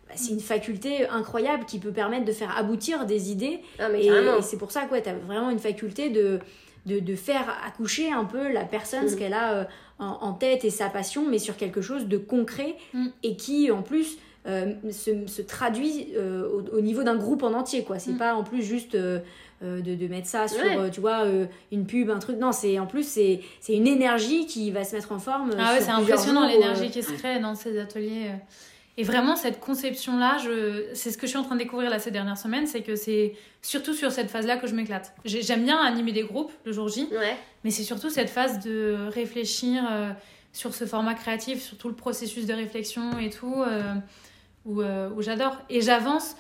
[0.09, 4.05] Bah, c'est une faculté incroyable qui peut permettre de faire aboutir des idées Ah, mais
[4.07, 4.11] et,
[4.43, 6.39] c'est pour ça que ouais, tu as vraiment une faculté de,
[6.87, 9.19] de, de faire accoucher un peu la personne, ce Mm.
[9.19, 9.65] qu'elle a euh,
[9.99, 13.07] en, en tête et sa passion, mais sur quelque chose de concret Mm.
[13.23, 17.53] et qui en plus euh, se, se traduit euh, au, au niveau d'un groupe en
[17.53, 17.85] entier.
[17.85, 17.99] quoi.
[17.99, 18.19] C'est Mm.
[18.19, 19.19] pas en plus juste euh,
[19.63, 20.79] euh, de, de mettre ça sur, Ouais.
[20.79, 22.39] euh, tu vois, euh, une pub, un truc.
[22.39, 25.51] Non, c'est en plus, c'est c'est une énergie qui va se mettre en forme.
[25.59, 28.31] Ah ouais, c'est impressionnant l'énergie euh, qui se crée dans ces ateliers.
[28.99, 30.86] Et vraiment, cette conception-là, je...
[30.92, 32.96] c'est ce que je suis en train de découvrir là ces dernières semaines, c'est que
[32.96, 35.14] c'est surtout sur cette phase-là que je m'éclate.
[35.24, 37.36] J'ai- J'aime bien animer des groupes le jour J, Ouais.
[37.62, 40.11] mais c'est surtout cette phase de réfléchir euh,
[40.53, 43.94] sur ce format créatif, sur tout le processus de réflexion et tout, euh,
[44.66, 45.57] où, euh, où j'adore.
[45.70, 46.34] Et j'avance.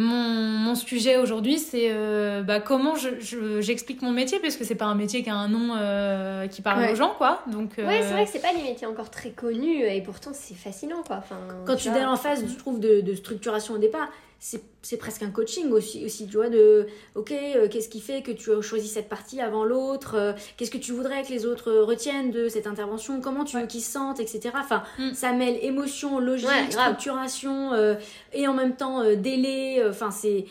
[0.00, 4.62] Mon, mon sujet aujourd'hui, c'est euh, bah, comment je- je- j'explique mon métier, parce que
[4.62, 6.92] c'est pas un métier qui a un nom euh, qui parle Ouais.
[6.92, 7.42] aux gens, quoi.
[7.48, 10.30] Donc, Ouais, c'est euh, vrai que c'est pas des métiers encore très connus et pourtant
[10.32, 11.16] c'est fascinant quoi.
[11.18, 11.36] Enfin,
[11.66, 14.08] quand tu es en phase, je trouve, de, de structuration au départ,
[14.40, 16.86] c'est presque un coaching aussi, aussi tu vois, de,
[17.16, 20.70] ok, euh, qu'est-ce qui fait que tu as choisi cette partie avant l'autre euh, Qu'est-ce
[20.70, 23.90] que tu voudrais que les autres retiennent de cette intervention Comment tu veux qu'ils se
[23.90, 24.50] sentent, etc.
[24.54, 25.12] Enfin, Mm.
[25.14, 27.94] ça mêle émotion, logique, Ouais, structuration, euh,
[28.32, 29.82] et en même temps délai.
[29.88, 30.46] Enfin, c'est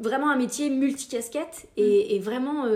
[0.00, 2.66] vraiment un métier multicasquette, et, et vraiment...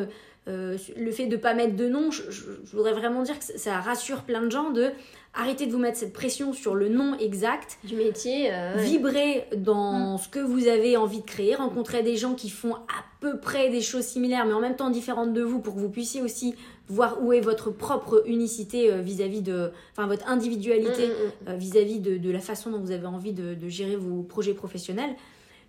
[0.47, 3.59] le fait de pas mettre de nom, je, je- je voudrais vraiment dire que ça-
[3.59, 4.91] ça rassure plein de gens de
[5.35, 7.79] arrêtez de vous mettre cette pression sur le nom exact.
[7.85, 8.53] Du métier.
[8.53, 8.83] euh, ouais.
[8.85, 9.57] Vibrez Mm.
[9.63, 13.39] dans ce que vous avez envie de créer, rencontrez des gens qui font à peu
[13.39, 16.21] près des choses similaires, mais en même temps différentes de vous, pour que vous puissiez
[16.23, 16.55] aussi
[16.89, 21.49] voir où est votre propre unicité euh, vis-à-vis de, enfin votre individualité Mm, mm, mm.
[21.49, 24.55] euh, vis-à-vis de, de la façon dont vous avez envie de, de gérer vos projets
[24.55, 25.15] professionnels.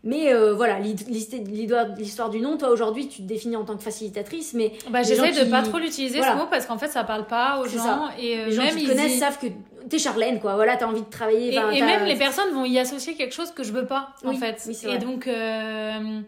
[0.06, 4.54] Mais euh, voilà, l'histoire du nom, toi aujourd'hui tu te définis en tant que facilitatrice,
[4.54, 6.34] mais Bah, J'essaie de qui- pas trop l'utiliser Voilà.
[6.34, 8.10] ce mot parce qu'en fait ça parle pas aux gens ça.
[8.20, 9.48] et euh, les gens même qui te ils connaissent y- savent que
[9.90, 10.56] t'es Charlène, quoi.
[10.56, 11.54] Voilà, t'as envie de travailler.
[11.56, 14.62] Et, même les personnes vont y associer quelque chose que je veux pas, en fait.
[14.68, 16.20] oui, et donc, euh,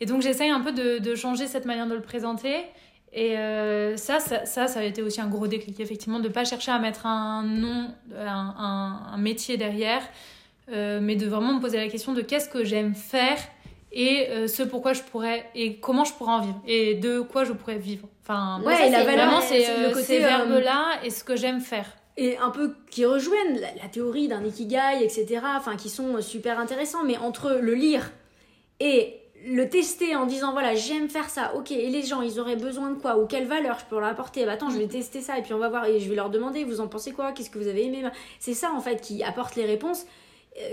[0.00, 2.54] et donc j'essaye un peu de, de changer cette manière de le présenter.
[3.12, 6.44] Et euh, ça, ça, ça, ça a été aussi un gros déclic, effectivement, de pas
[6.44, 8.26] chercher à mettre un nom, un,
[8.58, 10.02] un- un métier derrière,
[10.72, 13.38] euh, mais de vraiment me poser la question de qu'est-ce que j'aime faire
[13.92, 17.44] et euh, ce pourquoi je pourrais et comment je pourrais en vivre et de quoi
[17.44, 18.08] je pourrais vivre.
[18.22, 21.10] Enfin, Ouais, ça, et la c'est valeur, vraiment, c'est euh, côté, ces euh, verbes-là et
[21.10, 21.86] ce que j'aime faire.
[22.16, 25.40] et un peu qui rejoignent la, la théorie d'un ikigai, etc.
[25.56, 28.10] Enfin, qui sont super intéressants, mais entre le lire
[28.80, 32.56] et le tester en disant voilà j'aime faire ça ok et les gens ils auraient
[32.56, 34.44] besoin de quoi ou quelle valeur je peux leur apporter?
[34.44, 36.30] Bah attends je vais tester ça et puis on va voir et je vais leur
[36.30, 37.32] demander vous en pensez quoi?
[37.32, 38.02] Qu'est-ce que vous avez aimé?
[38.40, 40.04] C'est ça en fait qui apporte les réponses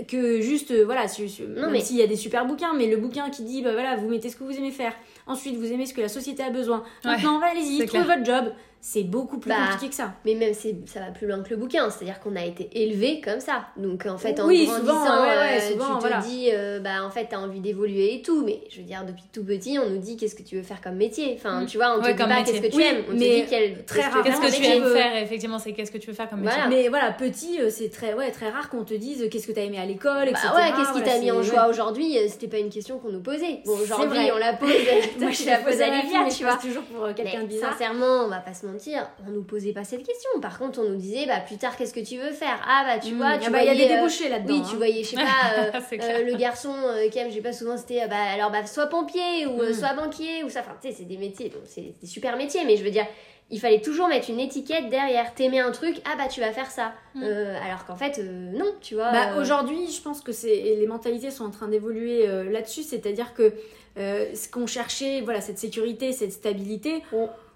[0.08, 1.28] que juste euh, voilà su-
[1.70, 4.08] mais- s'il y a des super bouquins mais le bouquin qui dit bah voilà vous
[4.08, 4.92] mettez ce que vous aimez faire.
[5.26, 6.78] Ensuite vous aimez ce que la société a besoin.
[7.04, 8.16] Ouais, maintenant allez-y c'est trouvez clair.
[8.18, 8.52] votre job
[8.86, 11.48] c'est beaucoup plus Bah, compliqué que ça Mais même c'est ça va plus loin que
[11.48, 13.64] le bouquin, c'est-à-dire qu'on a été élevé comme ça.
[13.78, 16.18] Donc en fait en Oui, grandissant, souvent, ouais, ouais, euh, souvent, tu te voilà.
[16.18, 19.24] dis euh, bah en fait t'as envie d'évoluer et tout, mais je veux dire depuis
[19.32, 21.32] tout petit on nous dit qu'est-ce que tu veux faire comme métier?
[21.34, 21.66] Enfin Mm.
[21.66, 23.40] tu vois on te Ouais, dit pas qu'est-ce que tu Oui, aimes, on te mais
[23.40, 26.08] dit quel très qu'est-ce rarement, Qu'est-ce que tu aimes faire effectivement c'est qu'est-ce que tu
[26.08, 26.60] veux faire comme métier.
[26.60, 26.76] Voilà.
[26.76, 29.62] mais voilà petit euh, c'est très ouais très rare qu'on te dise qu'est-ce que t'as
[29.62, 32.18] aimé à l'école etc Bah ouais, qu'est-ce qui Voilà, t'a mis en joie aujourd'hui?
[32.28, 33.60] C'était pas une question qu'on nous posait.
[33.64, 34.68] Bon, aujourd'hui, on la pose.
[35.20, 36.56] moi je je la pose à Livia, tu vois.
[36.56, 39.84] toujours pour quelqu'un de bizarre sincèrement, on va pas se mentir, on nous posait pas
[39.84, 40.28] cette question.
[40.40, 42.60] Par contre, on nous disait, bah plus tard, qu'est-ce que tu veux faire?
[42.68, 43.16] Ah bah tu Mm.
[43.16, 44.68] vois, tu Ah bah, il y a des voyais, euh, débouchés là-dedans Oui, hein.
[44.70, 45.22] tu voyais, je sais pas,
[45.58, 46.74] euh, euh, le garçon
[47.10, 49.72] qui aime, je sais pas souvent, c'était bah alors bah soit pompier ou Mm.
[49.74, 50.60] soit banquier ou ça.
[50.60, 53.06] Enfin, tu sais, c'est des métiers, donc c'est des super métiers, mais je veux dire,
[53.50, 55.34] il fallait toujours mettre une étiquette derrière.
[55.34, 56.92] T'aimais un truc, ah bah tu vas faire ça.
[57.14, 57.22] Mm.
[57.24, 59.12] Euh, alors qu'en fait, euh, non, tu vois.
[59.12, 63.52] Bah, euh, aujourd'hui, je pense que les mentalités sont en train d'évoluer là-dessus, c'est-à-dire que
[63.96, 67.02] ce qu'on cherchait, voilà, cette sécurité, cette stabilité.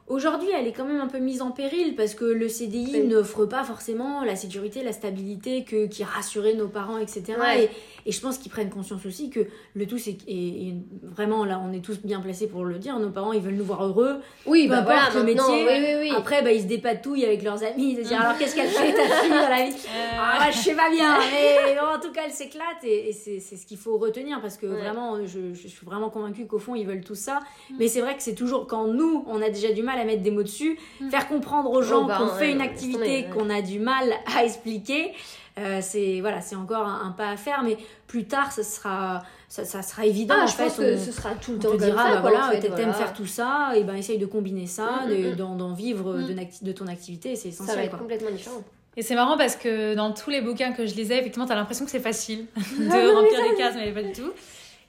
[0.08, 3.06] Aujourd'hui, elle est quand même un peu mise en péril parce que le CDI Oui.
[3.08, 7.34] n'offre pas forcément la sécurité, la stabilité que, qui rassurait nos parents, etc.
[7.38, 7.64] Ouais.
[7.64, 7.70] Et,
[8.08, 9.40] et je pense qu'ils prennent conscience aussi que
[9.74, 12.98] le tout, c'est et, et vraiment là, on est tous bien placés pour le dire.
[12.98, 14.16] Nos parents, ils veulent nous voir heureux.
[14.46, 15.42] oui, peu bah voilà, le métier.
[15.46, 16.12] oui, oui, oui.
[16.16, 19.02] Après, bah, ils se dépatouillent avec leurs amis, de dire alors qu'est-ce qu'elle fait ta
[19.04, 19.74] fille dans la vie?
[19.88, 23.12] Euh, ah ouais, je sais pas bien, mais en tout cas, elle s'éclate et, et
[23.12, 24.76] c'est ce qu'il faut retenir parce que Ouais.
[24.80, 27.40] vraiment, je, je suis vraiment convaincue qu'au fond, ils veulent tout ça.
[27.78, 30.22] Mais c'est vrai que c'est toujours quand nous, on a déjà du mal à mettre
[30.22, 31.10] des mots dessus, Mm.
[31.10, 33.28] faire comprendre aux gens Oh, bah, qu'on ouais, fait une activité ouais.
[33.32, 35.12] qu'on a du mal à expliquer.
[35.58, 37.76] euh, c'est voilà, c'est encore un, un pas à faire, mais
[38.06, 40.34] plus tard, ça sera, ça, ça sera évident.
[40.38, 41.84] Ah, en je fait, pense que on- ce sera tout le on temps te comme
[41.86, 42.14] dira, ça.
[42.14, 42.92] bah voilà, en fait, t'aimes voilà.
[42.92, 45.34] faire tout ça, et ben essaye de combiner ça, Mm, de- mm, mm.
[45.34, 46.14] d'en d'en vivre
[46.62, 47.84] de, ton activité, c'est Ça va essentiel.
[47.86, 47.98] être quoi.
[47.98, 48.62] complètement différent.
[48.96, 51.84] Et c'est marrant parce que dans tous les bouquins que je lisais, effectivement, t'as l'impression
[51.84, 54.30] que c'est facile de Ah remplir les cases, mais pas du tout.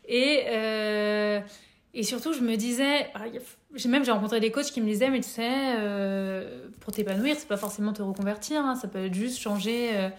[0.07, 1.39] Et, euh,
[1.93, 3.21] et surtout, je me disais, ah,
[3.87, 7.47] même j'ai rencontré des coachs qui me disaient, mais tu sais, euh, pour t'épanouir, c'est
[7.47, 10.09] pas forcément te reconvertir, hein, ça peut être juste changer euh,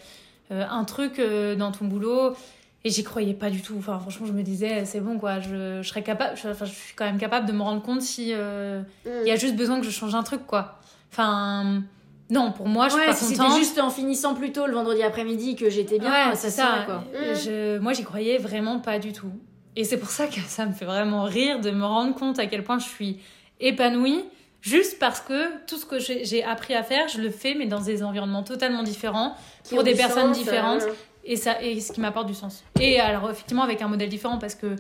[0.52, 2.34] euh, un truc euh, dans ton boulot.
[2.82, 3.74] Et j'y croyais pas du tout.
[3.78, 5.38] Enfin, franchement, je me disais, c'est bon, quoi.
[5.38, 6.34] Je, je serais capable.
[6.38, 8.84] je- Enfin, je suis quand même capable de me rendre compte si Mm.
[9.04, 10.80] il y a juste besoin que je change un truc, quoi.
[11.12, 11.82] Enfin,
[12.30, 15.56] non, pour moi, je suis pas c'était juste en finissant plus tôt le vendredi après-midi
[15.56, 16.62] que j'étais bien, Ouais, c'est ça.
[16.76, 16.96] serait, quoi.
[17.12, 17.34] Mm.
[17.44, 19.30] Je, moi, j'y croyais vraiment pas du tout.
[19.76, 22.46] Et c'est pour ça que ça me fait vraiment rire de me rendre compte à
[22.46, 23.20] quel point je suis
[23.60, 24.24] épanouie,
[24.62, 27.80] juste parce que tout ce que j'ai appris à faire, je le fais, mais dans
[27.80, 29.34] des environnements totalement différents,
[29.68, 30.92] pour des personnes sens, différentes, euh,
[31.24, 32.64] et, ça, et ce qui m'apporte du sens.
[32.80, 34.76] Et alors, effectivement, avec un modèle différent, parce que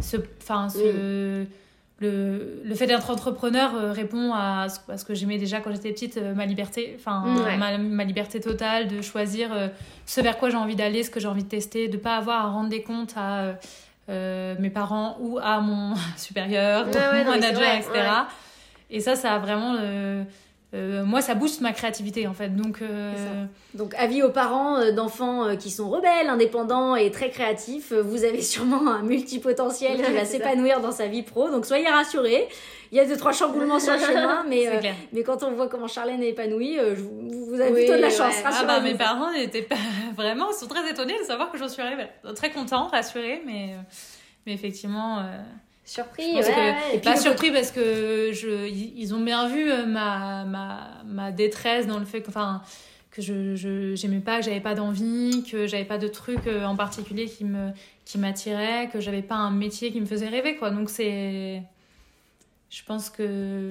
[0.00, 0.16] ce,
[2.00, 5.70] le, le fait d'être entrepreneur euh, répond à ce, à ce que j'aimais déjà quand
[5.72, 7.56] j'étais petite, euh, ma liberté, enfin, Ouais.
[7.56, 9.50] ma, ma liberté totale de choisir
[10.04, 12.44] ce vers quoi j'ai envie d'aller, ce que j'ai envie de tester, de pas avoir
[12.46, 13.54] à rendre des comptes à
[14.08, 17.90] euh, mes parents ou à mon supérieur, ouais, mon non, manager, vrai, etc.
[17.92, 18.06] ouais.
[18.90, 19.76] Et ça, ça a vraiment.
[19.80, 20.24] euh,
[20.74, 22.54] euh, moi, ça booste ma créativité en fait.
[22.54, 23.44] Donc, euh.
[23.74, 28.42] Donc, avis aux parents euh, d'enfants qui sont rebelles, indépendants et très créatifs, vous avez
[28.42, 31.48] sûrement un multipotentiel qui va s'épanouir dans sa vie pro.
[31.48, 32.48] Donc, soyez rassurés.
[32.90, 34.80] Il y a deux, trois chamboulements sur le chemin, mais, euh,
[35.12, 38.08] mais quand on voit comment Charlène est épanouie, vous, vous avez Oui, plutôt de la
[38.08, 38.14] ouais.
[38.14, 38.34] chance.
[38.44, 39.76] Ah bah mes parents n'étaient pas
[40.16, 42.06] vraiment, ils sont très étonnés de savoir que j'en suis arrivée.
[42.34, 43.74] Très contents, rassurés, mais
[44.46, 45.24] mais effectivement,
[45.84, 46.74] Surpris, je ouais, pense que- ouais.
[46.94, 51.30] Et puis pas surpris parce que je ils ont bien vu euh, ma ma ma
[51.30, 52.62] détresse dans le fait que enfin
[53.10, 56.64] que je je- j'aimais pas, que j'avais pas d'envie, que j'avais pas de truc euh,
[56.64, 57.70] en particulier qui me
[58.06, 60.70] qui m'attirait, que j'avais pas un métier qui me faisait rêver quoi.
[60.70, 61.62] Donc c'est
[62.70, 63.70] je pense que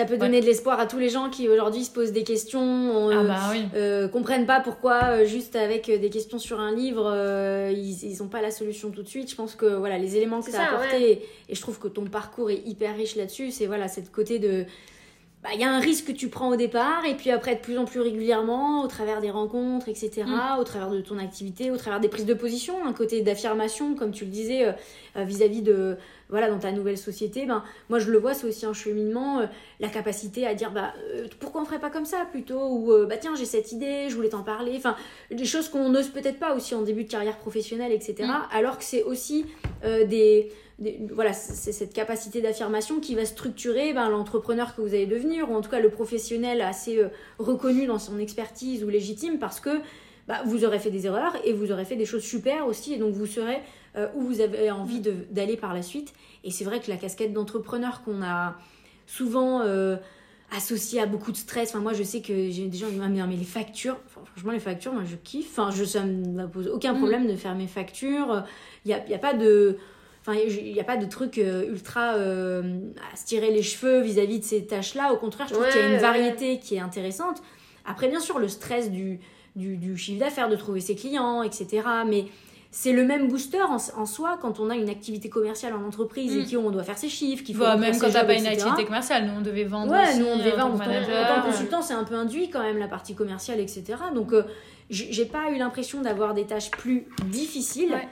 [0.00, 3.10] Ça peut donner de l'espoir à tous les gens qui aujourd'hui se posent des questions,
[3.10, 3.64] ah euh, bah oui.
[3.74, 7.14] euh, comprennent pas pourquoi euh, juste avec des questions sur un livre
[7.70, 9.30] ils, ils ont pas la solution tout de suite.
[9.30, 11.88] Je pense que voilà les éléments que tu as apportés et, et je trouve que
[11.88, 13.50] ton parcours est hyper riche là-dessus.
[13.50, 14.64] C'est voilà cette côté de
[15.42, 17.60] bah, il y a un risque que tu prends au départ et puis après de
[17.60, 20.58] plus en plus régulièrement au travers des rencontres etc Mm.
[20.60, 24.12] au travers de ton activité au travers des prises de position un côté d'affirmation comme
[24.12, 24.74] tu le disais
[25.16, 25.96] vis-à-vis de
[26.30, 29.46] voilà dans ta nouvelle société ben moi je le vois c'est aussi un cheminement euh,
[29.80, 33.06] la capacité à dire bah euh, pourquoi on ferait pas comme ça plutôt ou euh,
[33.06, 34.96] bah tiens j'ai cette idée je voulais t'en parler enfin
[35.30, 38.42] des choses qu'on n'ose peut-être pas aussi en début de carrière professionnelle etc Mm.
[38.56, 39.46] alors que c'est aussi
[39.82, 45.06] des, des- voilà c'est cette capacité d'affirmation qui va structurer ben, l'entrepreneur que vous allez
[45.06, 47.00] devenir ou en tout cas le professionnel assez
[47.38, 49.70] reconnu dans son expertise ou légitime parce que
[50.28, 52.98] bah, vous aurez fait des erreurs et vous aurez fait des choses super aussi et
[52.98, 53.58] donc vous serez
[53.96, 56.12] euh, où vous avez envie d'aller par la suite
[56.44, 58.56] et c'est vrai que la casquette d'entrepreneur qu'on a
[59.06, 59.96] souvent euh,
[60.56, 63.06] associée à beaucoup de stress, enfin moi je sais que j'ai des gens qui me
[63.08, 66.46] disent mais les factures, enfin, franchement les factures moi je kiffe, enfin je, ça me
[66.46, 66.98] pose aucun Mhm.
[66.98, 68.44] problème de faire mes factures,
[68.84, 69.76] il n'y a, y a pas de...
[70.22, 72.78] Enfin, il n'y a pas de truc euh, ultra euh,
[73.10, 75.14] à se tirer les cheveux vis-à-vis de ces tâches-là.
[75.14, 75.98] Au contraire, je trouve Ouais, qu'il y a une ouais.
[75.98, 77.42] variété qui est intéressante.
[77.86, 79.18] Après, bien sûr, le stress du,
[79.56, 81.80] du, du chiffre d'affaires, de trouver ses clients, etc.
[82.06, 82.26] Mais
[82.72, 86.36] c'est le même booster en, en soi quand on a une activité commerciale en entreprise
[86.36, 86.62] et Mm.
[86.62, 89.26] qu'on doit faire ses chiffres, qu'il faut Bah, même quand t'as pas une activité commerciale,
[89.26, 90.74] nous on devait vendre Ouais, aussi, nous on devait vendre.
[90.74, 93.84] En tant- que consultant, c'est un peu induit quand même la partie commerciale, etc.
[94.14, 94.44] Donc, euh,
[94.88, 97.90] j'ai j'ai pas eu l'impression d'avoir des tâches plus difficiles.
[97.92, 98.08] Ouais.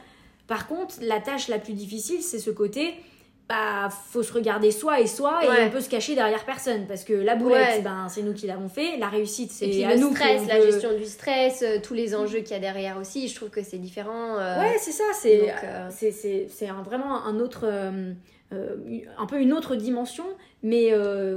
[0.49, 2.95] Par contre, la tâche la plus difficile, c'est ce côté.
[3.49, 7.03] Bah, faut se regarder soi et soi et on peut se cacher derrière personne parce
[7.03, 7.81] que la boulette, Ouais.
[7.83, 8.99] ben c'est nous qui l'avons fait.
[8.99, 10.11] La réussite, c'est à le nous.
[10.15, 13.27] stress, la peut- gestion du stress, euh, tous les enjeux qu'il y a derrière aussi,
[13.27, 14.37] je trouve que c'est différent.
[14.39, 15.05] euh, Ouais, c'est ça.
[15.15, 17.65] C'est euh, c'est vraiment un autre,
[18.51, 20.25] un peu une autre dimension.
[20.63, 20.93] Mais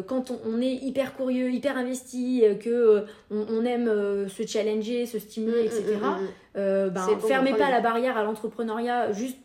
[0.08, 5.20] quand on, on est hyper curieux, hyper investi, que on, on aime se challenger, se
[5.20, 5.84] stimuler, mm, etc.
[6.02, 9.38] mm, mm, ben, fermez pas la barrière à l'entrepreneuriat juste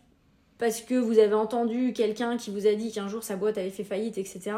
[0.59, 3.71] parce que vous avez entendu quelqu'un qui vous a dit qu'un jour sa boîte avait
[3.71, 4.53] fait faillite, etc.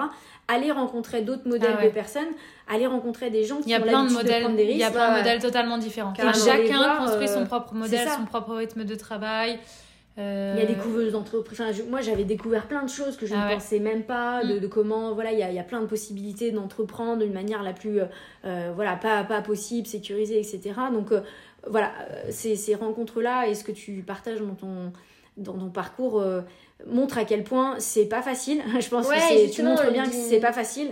[0.46, 1.88] Allez rencontrer d'autres modèles Ah ouais.
[1.88, 2.28] de personnes,
[2.68, 4.92] allez rencontrer des gens qui ont plein de de, des il y a risques.
[4.96, 6.12] plein de modèles totalement différents.
[6.18, 9.58] Allez chacun voir, construit euh, son propre modèle, son propre rythme de travail.
[10.18, 11.60] Euh, Il y a des couveuses d'entreprise.
[11.60, 13.54] Enfin, je- moi, j'avais découvert plein de choses que je Ah ne ouais.
[13.54, 14.60] pensais même pas, de, Mm.
[14.60, 17.62] de comment, voilà, il y a, il y a plein de possibilités d'entreprendre d'une manière
[17.62, 18.04] la plus, euh,
[18.44, 20.72] euh, voilà, pas, pas possible, sécurisée, etc.
[20.92, 21.20] Donc, euh,
[21.68, 24.92] voilà, euh, ces, ces rencontres-là et ce que tu partages dans ton,
[25.38, 26.42] dans ton parcours euh,
[26.86, 28.60] montrent à quel point c'est pas facile.
[28.80, 30.88] je pense Ouais, que tu montres on bien que c'est pas facile.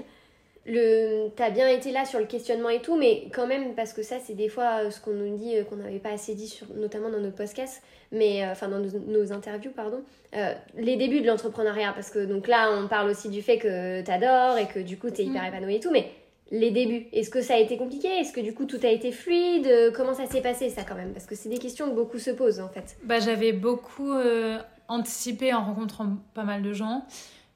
[0.66, 4.02] le t'as bien été là sur le questionnement et tout mais quand même parce que
[4.02, 6.48] ça c'est des fois euh, ce qu'on nous dit euh, qu'on n'avait pas assez dit
[6.48, 10.00] sur notamment dans notre podcast mais euh, enfin dans nos, nos interviews pardon
[10.34, 14.02] euh, les débuts de l'entrepreneuriat parce que donc là on parle aussi du fait que
[14.02, 15.46] t'adores et que du coup t'es hyper Mm.
[15.46, 16.08] épanoui et tout mais
[16.50, 17.06] les débuts.
[17.12, 18.08] Est-ce que ça a été compliqué?
[18.08, 19.92] Est-ce que du coup tout a été fluide?
[19.94, 21.12] Comment ça s'est passé ça quand même?
[21.12, 22.96] Parce que c'est des questions que beaucoup se posent en fait.
[23.02, 27.04] Bah, j'avais beaucoup euh, anticipé en rencontrant pas mal de gens.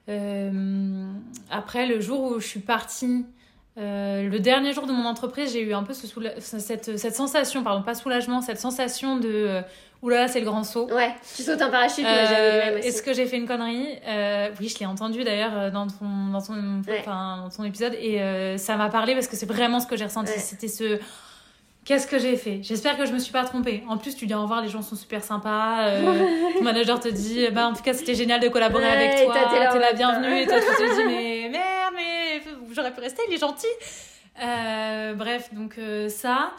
[0.08, 1.12] Euh,
[1.50, 3.24] après, le jour où je suis partie,
[3.78, 6.06] euh, le dernier jour de mon entreprise, j'ai eu un peu ce
[6.40, 9.62] cette, cette sensation, pardon, pas soulagement, cette sensation de
[10.02, 10.88] euh, oulala, c'est le grand saut.
[10.92, 12.78] ouais tu sautes un parachute Euh.
[12.78, 16.28] Est-ce que j'ai fait une connerie Euh, Oui, je l'ai entendu d'ailleurs euh, dans ton,
[16.32, 17.02] dans, ton, Ouais.
[17.06, 20.04] dans ton épisode et euh, ça m'a parlé parce que c'est vraiment ce que j'ai
[20.04, 20.32] ressenti.
[20.32, 20.38] Ouais.
[20.38, 20.98] C'était ce.
[21.82, 22.60] Qu'est-ce que j'ai fait?
[22.62, 23.82] J'espère que je me suis pas trompée.
[23.88, 25.86] En plus, tu dis au revoir, les gens sont super sympas.
[25.88, 26.26] euh,
[26.58, 29.34] ton manager te dit bah, en tout cas, c'était génial de collaborer Ouais, avec toi.
[29.50, 30.40] t'es là la bienvenue.
[30.42, 32.42] Et toi, tu te dis mais merde, mais
[32.74, 33.66] j'aurais pu rester, il est gentil.
[34.42, 36.52] Euh, bref, donc euh, ça.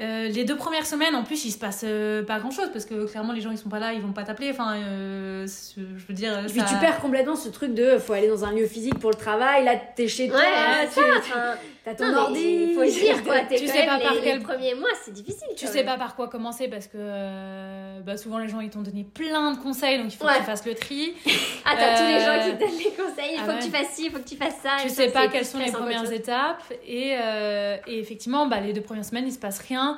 [0.00, 2.84] Euh, les deux premières semaines, en plus, il se passe euh, pas grand chose parce
[2.84, 4.50] que clairement, les gens ils sont pas là, ils vont pas t'appeler.
[4.50, 6.36] Enfin, euh, je veux dire.
[6.40, 8.98] Et puis ça- tu perds complètement ce truc de faut aller dans un lieu physique
[8.98, 9.64] pour le travail.
[9.64, 10.94] Là, t'es chez toi, ouais tu
[11.30, 11.56] ça
[11.90, 12.40] as ton non, ordi.
[12.40, 14.44] il faut le dire quoi t'es Tu quand sais même pas par les, quel- les
[14.44, 15.86] premiers mois c'est difficile Tu sais même.
[15.86, 19.52] pas par quoi commencer parce que euh, bah, souvent les gens ils t'ont donné plein
[19.52, 20.32] de conseils donc il faut Ouais.
[20.34, 21.14] que tu fasses le tri.
[21.66, 23.58] Ah, t'as tous les Euh, gens qui te donnent des conseils, il ah faut ouais.
[23.58, 24.76] que tu fasses ci, il faut que tu fasses ça.
[24.82, 28.82] tu sais pas quelles sont les premières étapes et, euh, et effectivement bah, les deux
[28.82, 29.96] premières semaines il se passe rien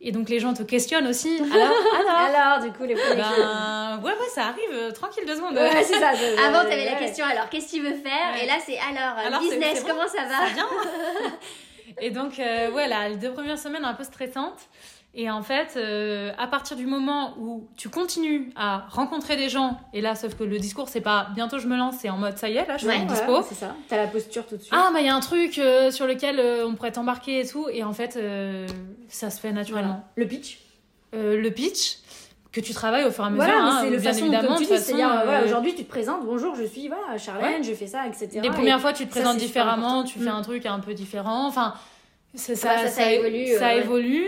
[0.00, 1.40] et donc les gens te questionnent aussi.
[1.52, 5.36] Alors, alors Alors, du coup, les premiers ben, ouais ouais ça arrive euh, tranquille deux
[5.36, 5.54] secondes.
[5.54, 6.12] Ouais, c'est ça.
[6.14, 6.98] je- Avant, t'avais la ouais.
[6.98, 8.44] question, alors qu'est-ce que tu veux faire Ouais.
[8.44, 10.68] Et là, c'est alors, euh, Alors, business, comment ça va Ça vient.
[12.00, 14.60] et donc, euh, ouais, là, les deux premières semaines un peu stressantes.
[15.18, 19.80] Et en fait, euh, à partir du moment où tu continues à rencontrer des gens,
[19.94, 22.36] et là, sauf que le discours, c'est pas bientôt je me lance, c'est en mode
[22.36, 23.42] ça y est, là, je suis Ouais, en dispo.
[23.48, 23.74] c'est ça.
[23.88, 24.74] T'as la posture tout de suite.
[24.76, 27.46] Ah, mais il y a un truc euh, sur lequel euh, on pourrait t'embarquer et
[27.48, 27.66] tout.
[27.72, 28.66] Et en fait, euh,
[29.08, 30.04] ça se fait naturellement.
[30.04, 30.12] Voilà.
[30.16, 30.58] Le pitch?
[31.14, 31.96] Euh, le pitch,
[32.52, 33.44] que tu travailles au fur et à mesure.
[33.46, 34.48] Voilà, hein, c'est le bien façon évidemment.
[34.48, 37.16] comme tu dis, façon, c'est-à-dire, voilà, euh, aujourd'hui tu te présentes, bonjour, je suis voilà,
[37.16, 38.28] Charlène, je fais ça, etc.
[38.42, 40.36] les Et- premières fois, tu te présentes différemment, tu fais Mm.
[40.36, 41.46] un truc un peu différent.
[41.46, 41.72] Enfin,
[42.34, 43.78] Ouais, ça, ça évolue, Ça euh, ouais.
[43.78, 44.26] évolue.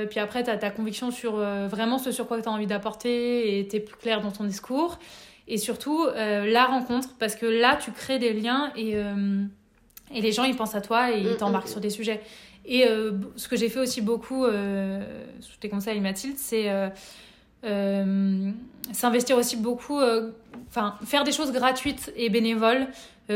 [0.00, 2.52] Euh, puis après, tu as ta conviction sur euh, vraiment ce sur quoi tu as
[2.52, 4.98] envie d'apporter et tu es plus clair dans ton discours.
[5.48, 8.94] Et surtout, euh, la rencontre, parce que là, tu crées des liens et,
[10.14, 12.20] et les gens, ils pensent à toi et ils Mm, t'embarquent mm, sur des sujets.
[12.66, 12.84] Et
[13.36, 14.44] ce que j'ai fait aussi beaucoup,
[15.40, 16.70] sous tes conseils, Mathilde, c'est
[18.92, 19.98] s'investir aussi beaucoup,
[20.68, 22.86] enfin, faire des choses gratuites et bénévoles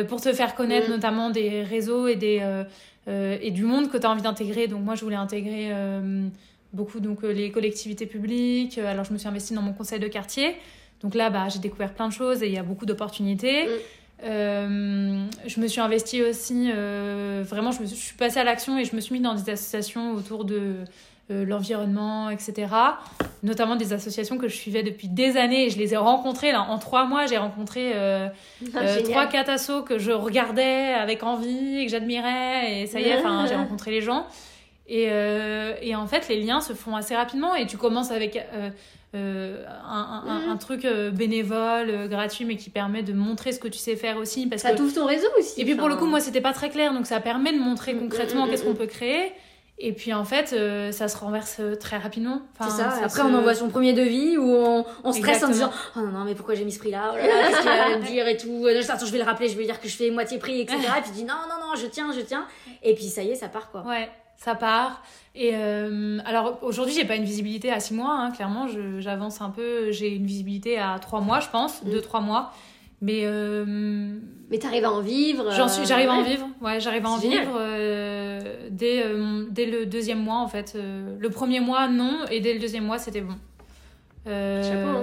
[0.06, 0.92] pour te faire connaître, Mm.
[0.92, 2.64] notamment des réseaux et, des,
[3.08, 4.66] euh, et du monde que tu as envie d'intégrer.
[4.66, 6.26] Donc, moi, je voulais intégrer euh,
[6.74, 8.78] beaucoup donc, euh, les collectivités publiques.
[8.78, 10.56] Euh, Alors, je me suis investie dans mon conseil de quartier.
[11.02, 13.66] Donc là, bah, j'ai découvert plein de choses et il y a beaucoup d'opportunités.
[13.66, 13.70] Mm.
[14.22, 18.44] Euh, je me suis investie aussi, euh, vraiment, je, me suis, je suis passée à
[18.44, 20.76] l'action et je me suis mise dans des associations autour de
[21.30, 22.68] euh, l'environnement, etc.
[23.42, 26.52] Notamment des associations que je suivais depuis des années et je les ai rencontrées.
[26.52, 27.92] Là, en trois mois, j'ai rencontré
[28.74, 32.82] Ah, trois, quatre assos que je regardais avec envie et que j'admirais.
[32.82, 33.18] Et ça y est,
[33.48, 34.26] j'ai rencontré les gens.
[34.86, 38.36] Et, euh, et en fait, les liens se font assez rapidement et tu commences avec
[38.36, 38.70] euh,
[39.14, 40.50] euh, un, un- Mhm.
[40.50, 43.96] un truc euh, bénévole, euh, gratuit, mais qui permet de montrer ce que tu sais
[43.96, 44.46] faire aussi.
[44.46, 44.76] Parce Ça que...
[44.76, 45.60] t'ouvre ton réseau aussi.
[45.60, 47.94] Et puis pour le coup, moi, c'était pas très clair, donc ça permet de montrer
[47.94, 49.32] Mm, concrètement mm, qu'est-ce mm, qu'on peut créer.
[49.78, 52.42] Et puis en fait, euh, ça se renverse euh, très rapidement.
[52.58, 52.90] Enfin, c'est ça.
[52.90, 56.00] ça Après, se- on envoie son premier devis ou on, on stresse en disant Oh
[56.00, 57.10] non, non, mais pourquoi j'ai mis ce prix-là?
[57.12, 58.66] Oh là là, Qu'est-ce qu'il va me dire et tout?
[58.88, 60.78] Attends, je vais le rappeler, je vais lui dire que je fais moitié prix, etc.
[60.98, 62.46] Et puis il dit Non, non, non, je tiens, je tiens.
[62.84, 63.82] Et puis ça y est, ça part quoi.
[63.86, 65.02] Ouais, ça part.
[65.34, 68.66] Et euh, alors aujourd'hui, j'ai pas une visibilité à 6 mois, hein, clairement,
[69.00, 69.90] j'avance un peu.
[69.90, 71.90] J'ai une visibilité à 3 mois, je pense, Mm.
[71.90, 72.52] 2-3 mois.
[73.00, 73.64] Mais euh,
[74.50, 75.50] Mais t'arrives à en vivre.
[75.52, 76.46] j'en suis, j'arrive à en vivre.
[76.62, 77.40] Ouais, j'arrive à en génial.
[77.44, 80.76] vivre euh, dès, euh, dès le deuxième mois en fait.
[81.18, 83.34] Le premier mois, non, et dès le deuxième mois, c'était bon.
[84.26, 85.02] Chapeau, hein.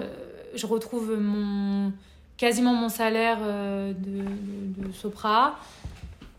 [0.56, 1.92] Je retrouve mon
[2.38, 5.60] quasiment mon salaire de, de, de Sopra.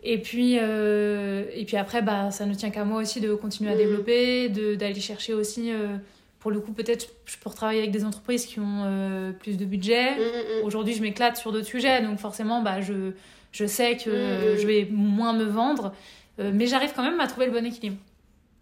[0.05, 3.70] Et puis, euh, et puis après, bah, ça ne tient qu'à moi aussi de continuer
[3.70, 3.78] à Mhm.
[3.78, 5.96] développer, d'aller chercher aussi, euh,
[6.40, 9.64] pour le coup, peut-être je peux retravailler avec des entreprises qui ont euh, plus de
[9.64, 10.16] budget.
[10.16, 10.64] Mm, mm, mm.
[10.64, 13.12] Aujourd'hui, je m'éclate sur d'autres sujets, donc forcément, bah, je,
[13.53, 14.11] je sais que
[14.59, 15.92] je vais moins me vendre,
[16.38, 17.98] mais j'arrive quand même à trouver le bon équilibre.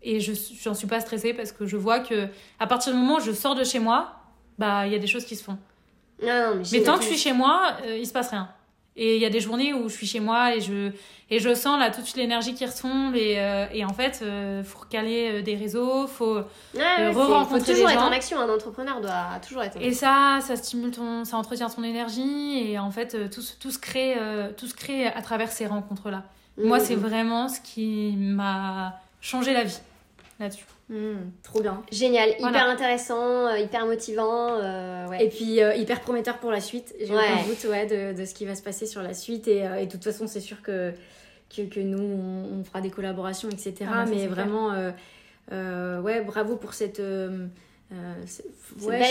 [0.02, 0.32] Et je
[0.62, 2.26] j'en suis pas stressée parce que je vois que
[2.58, 4.12] à partir du moment où je sors de chez moi,
[4.58, 5.58] bah il y a des choses qui se font.
[6.22, 8.48] Non, non, mais, Mais tant que je suis chez moi, il se passe rien.
[9.02, 10.90] Et il y a des journées où je suis chez moi et je,
[11.30, 13.16] et je sens là toute l'énergie qui retombe.
[13.16, 16.34] Et, euh, et en fait, il faut recaler euh, des réseaux, faut...
[16.34, 16.42] Ouais,
[16.74, 18.38] c'est- re-rencontrer faut toujours être en action.
[18.38, 22.70] Un entrepreneur doit toujours être en Et ça, ça stimule ton, ça entretient ton énergie.
[22.72, 25.50] Et en fait, euh, tout, se- tout, se crée, euh, tout se crée à travers
[25.50, 26.24] ces rencontres-là.
[26.62, 29.78] Moi, Mm, c'est vraiment ce qui m'a changé la vie
[30.38, 30.64] là-dessus.
[30.92, 31.84] Hmm, trop bien.
[31.92, 34.58] Génial, hyper intéressant, euh, hyper motivant.
[34.58, 35.24] euh, ouais.
[35.24, 36.92] Et puis euh, hyper prometteur pour la suite.
[37.00, 37.22] J'ai Ouais.
[37.32, 39.46] aucun doute ouais, de, de ce qui va se passer sur la suite.
[39.46, 40.92] Et, et de toute façon, c'est sûr que,
[41.54, 43.74] que, que nous, on, on fera des collaborations, etc.
[43.82, 44.70] Ah bah Mais vraiment,
[46.02, 47.50] ouais, bravo pour cette, belle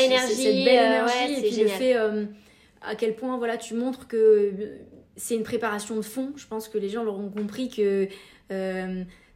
[0.05, 1.13] énergie, cette belle énergie.
[1.13, 1.77] ouais, et puis le génial.
[1.77, 2.25] fait euh,
[2.81, 4.51] à quel point voilà, tu montres que
[5.15, 6.33] c'est une préparation de fond.
[6.35, 8.07] Je pense que les gens l'auront compris que.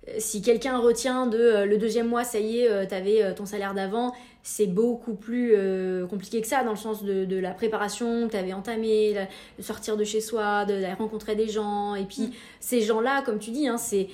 [0.09, 3.45] Euh, si quelqu'un retient de euh, le deuxième mois, ça y est, tu avais ton
[3.45, 7.51] salaire d'avant, c'est beaucoup plus euh, compliqué que ça, dans le sens de, de la
[7.51, 9.27] préparation que tu avais entamée, la-
[9.57, 11.95] de sortir de chez soi, de, d'aller rencontrer des gens.
[11.95, 12.31] Et puis, Mm.
[12.59, 14.07] ces gens-là, comme tu dis, hein, c'est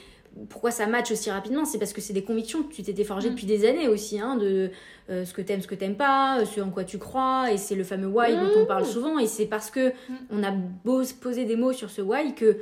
[0.47, 3.29] pourquoi ça match aussi rapidement, c'est parce que c'est des convictions que tu t'étais forgées
[3.29, 3.33] Mm.
[3.33, 4.69] depuis des années aussi, hein, de
[5.09, 7.57] euh, ce que t'aimes, ce que t'aimes pas, euh, ce en quoi tu crois, et
[7.57, 9.91] c'est le fameux why dont on parle souvent, et c'est parce que
[10.29, 12.57] on a beau se poser des mots sur ce why que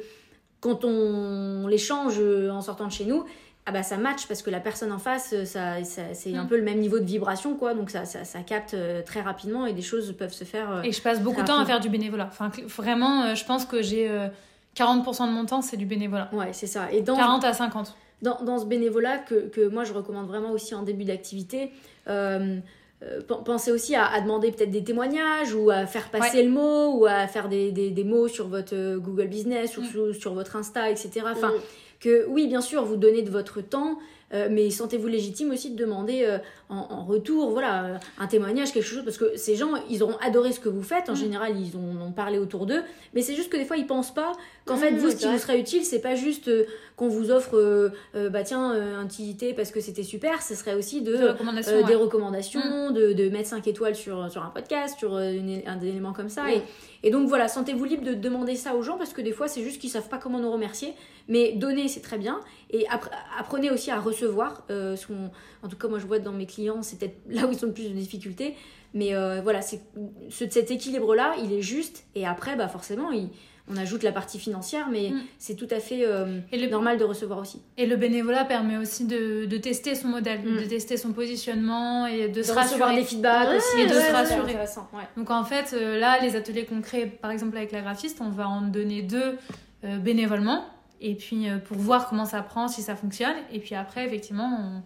[0.67, 3.23] quand on les change euh, en sortant de chez nous,
[3.65, 6.43] ah bah ça match parce que la personne en face, euh, ça, ça- c'est un
[6.43, 6.47] Mm.
[6.47, 9.65] peu le même niveau de vibration, quoi, donc ça, ça, ça capte euh, très rapidement
[9.65, 10.81] et des choses peuvent se faire.
[10.83, 12.27] Et je passe beaucoup de temps à faire du bénévolat.
[12.31, 14.27] Enfin, vraiment, je pense que j'ai euh,
[14.75, 16.29] 40% de mon temps, c'est du bénévolat.
[16.33, 16.91] Ouais, c'est ça.
[16.91, 17.95] Et dans, 40 à 50.
[18.21, 21.71] dans, dans ce bénévolat que, que moi je recommande vraiment aussi en début d'activité,
[22.07, 22.59] euh,
[23.03, 26.49] euh, pen- pensez aussi à, à demander peut-être des témoignages ou à faire passer le
[26.49, 29.85] mot ou à faire des, des, des mots sur votre euh, Google Business ou Mm.
[29.85, 31.09] sur, sur votre Insta, etc.
[31.31, 31.61] Enfin, Mm.
[31.99, 33.97] que oui, bien sûr, vous donnez de votre temps,
[34.33, 36.37] Euh, mais sentez-vous légitime aussi de demander euh,
[36.67, 40.51] en, en retour, voilà, un témoignage, quelque chose, parce que ces gens, ils auront adoré
[40.51, 41.07] ce que vous faites.
[41.07, 41.23] En Mm.
[41.25, 42.83] général, ils ont, en ont parlé autour d'eux.
[43.13, 44.33] Mais c'est juste que des fois, ils pensent pas
[44.67, 46.65] qu'en Mm, fait, vous, ce qui vous serait utile, c'est pas juste euh,
[46.95, 50.41] qu'on vous offre, euh, euh, bah tiens, un petit thé parce que c'était super.
[50.43, 51.83] Ce serait aussi de De recommandations, ouais.
[51.85, 55.87] Des recommandations, de, de mettre 5 étoiles sur, sur un podcast, sur une- un des
[55.87, 56.51] éléments comme ça.
[56.53, 56.61] Et,
[57.03, 59.63] et donc voilà, sentez-vous libre de demander ça aux gens parce que des fois, c'est
[59.63, 60.93] juste qu'ils savent pas comment nous remercier.
[61.29, 62.39] Mais donner, c'est très bien.
[62.69, 63.09] Et appre-
[63.39, 64.63] apprenez aussi à recevoir.
[64.69, 65.31] ce qu'on-
[65.63, 67.67] en tout cas, moi, je vois dans mes clients, c'est peut-être là où ils ont
[67.67, 68.55] le plus de difficultés.
[68.93, 69.11] Mais
[69.43, 69.81] voilà, c'est
[70.29, 72.05] ce- cet équilibre-là, il est juste.
[72.15, 73.29] Et après, bah, forcément, il-
[73.69, 75.21] on ajoute la partie financière, mais Mm.
[75.39, 77.61] c'est tout à fait euh, Et le- normal de recevoir aussi.
[77.77, 80.57] Et le bénévolat permet aussi de, de tester son modèle, Mm.
[80.57, 82.95] de tester son positionnement et de, De se recevoir rassurer.
[82.95, 83.81] des feedbacks Ouais, aussi.
[83.81, 84.53] et de ouais, se rassurer.
[84.55, 85.07] ouais.
[85.17, 88.29] Donc en fait, euh, là, les ateliers qu'on crée, par exemple avec la graphiste, on
[88.29, 89.37] va en donner deux
[89.83, 90.63] euh, bénévolement.
[91.01, 93.35] Et puis euh, pour voir comment ça prend, si ça fonctionne.
[93.51, 94.81] Et puis après, effectivement,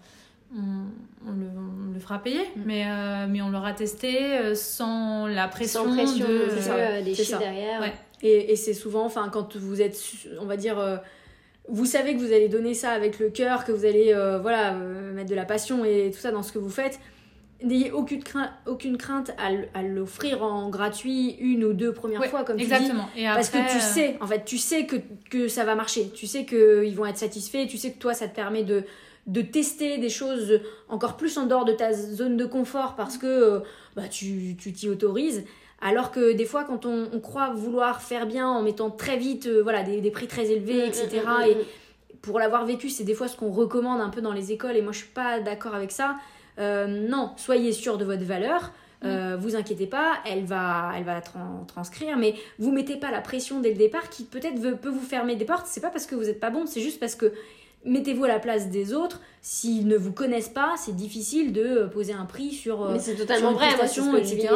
[0.54, 1.46] on, on- on le,
[1.90, 2.42] on le fera payer.
[2.56, 2.62] Mm.
[2.66, 6.48] Mais, euh, mais on l'aura testé euh, sans la pression, Sans pression, de...
[6.70, 7.80] euh, des chiffres derrière.
[7.80, 7.94] Ouais.
[8.24, 10.00] Et, et c'est souvent, enfin, quand vous êtes,
[10.40, 10.98] on va dire, euh,
[11.68, 14.74] vous savez que vous allez donner ça avec le cœur, que vous allez, euh, voilà,
[14.74, 17.00] euh, mettre de la passion et tout ça dans ce que vous faites.
[17.64, 22.44] N'ayez aucune crainte, aucune crainte à, l'offrir en gratuit une ou deux premières Ouais, fois,
[22.44, 22.74] comme tu dis.
[22.74, 23.08] Exactement.
[23.16, 24.96] Parce que tu sais, en fait, tu sais que,
[25.30, 26.10] que ça va marcher.
[26.10, 27.68] Tu sais qu'ils vont être satisfaits.
[27.70, 28.84] Tu sais que toi, ça te permet de,
[29.28, 30.60] de tester des choses
[30.90, 33.62] encore plus en dehors de ta zone de confort parce que
[33.96, 35.44] bah, tu tu t'y autorises.
[35.82, 39.48] Alors que des fois, quand on, on croit vouloir faire bien en mettant très vite
[39.48, 41.22] euh, voilà, des, des prix très élevés, Mm, etc.
[41.26, 42.18] mm, mm, Et mm.
[42.22, 44.78] pour l'avoir vécu, c'est des fois ce qu'on recommande un peu dans les écoles.
[44.78, 46.18] Et moi, je suis pas d'accord avec ça.
[46.60, 48.72] Euh, non, soyez sûr de votre valeur.
[49.04, 53.20] Euh, vous inquiétez pas, elle va, elle va tran- transcrire, mais vous mettez pas la
[53.22, 55.66] pression dès le départ qui peut-être peut vous fermer des portes.
[55.66, 57.34] C'est pas parce que vous êtes pas bon, c'est juste parce que
[57.84, 59.20] mettez-vous à la place des autres.
[59.44, 62.84] S'ils ne vous connaissent pas, c'est difficile de euh, poser un prix sur.
[62.84, 64.50] euh, Mais c'est totalement vrai, prestation, etc.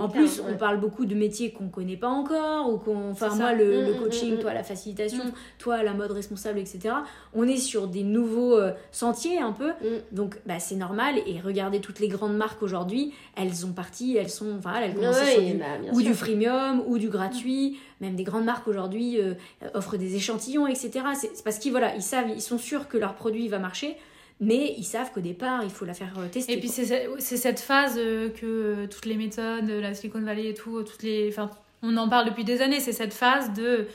[0.00, 0.46] En plus, ouais.
[0.52, 3.10] on parle beaucoup de métiers qu'on connaît pas encore, ou qu'on.
[3.12, 5.22] Enfin, moi, le, Mm, le mm, coaching, mm, toi, la facilitation,
[5.58, 6.96] toi, la mode responsable, etc.
[7.32, 9.70] On est sur des nouveaux euh, sentiers un peu.
[10.10, 11.14] Donc, bah, c'est normal.
[11.28, 14.56] Et regardez toutes les grandes marques aujourd'hui, elles ont parti, elles sont.
[14.58, 16.08] Enfin, elles Ouais, commencent sur du, bah, ou sûr.
[16.10, 17.78] du freemium, ou du gratuit.
[18.00, 19.34] Même des grandes marques aujourd'hui euh,
[19.74, 20.90] offrent des échantillons, etc.
[21.14, 23.96] C'est c'est parce qu'ils voilà, ils savent, ils sont sûrs que leur produit va marcher,
[24.40, 26.52] mais ils savent qu'au départ, il faut la faire euh, tester.
[26.54, 30.20] Et puis c'est ce- c'est cette phase euh, que euh, toutes les méthodes, la Silicon
[30.20, 31.50] Valley et tout, toutes les, enfin,
[31.82, 32.80] on en parle depuis des années.
[32.80, 33.86] C'est cette phase de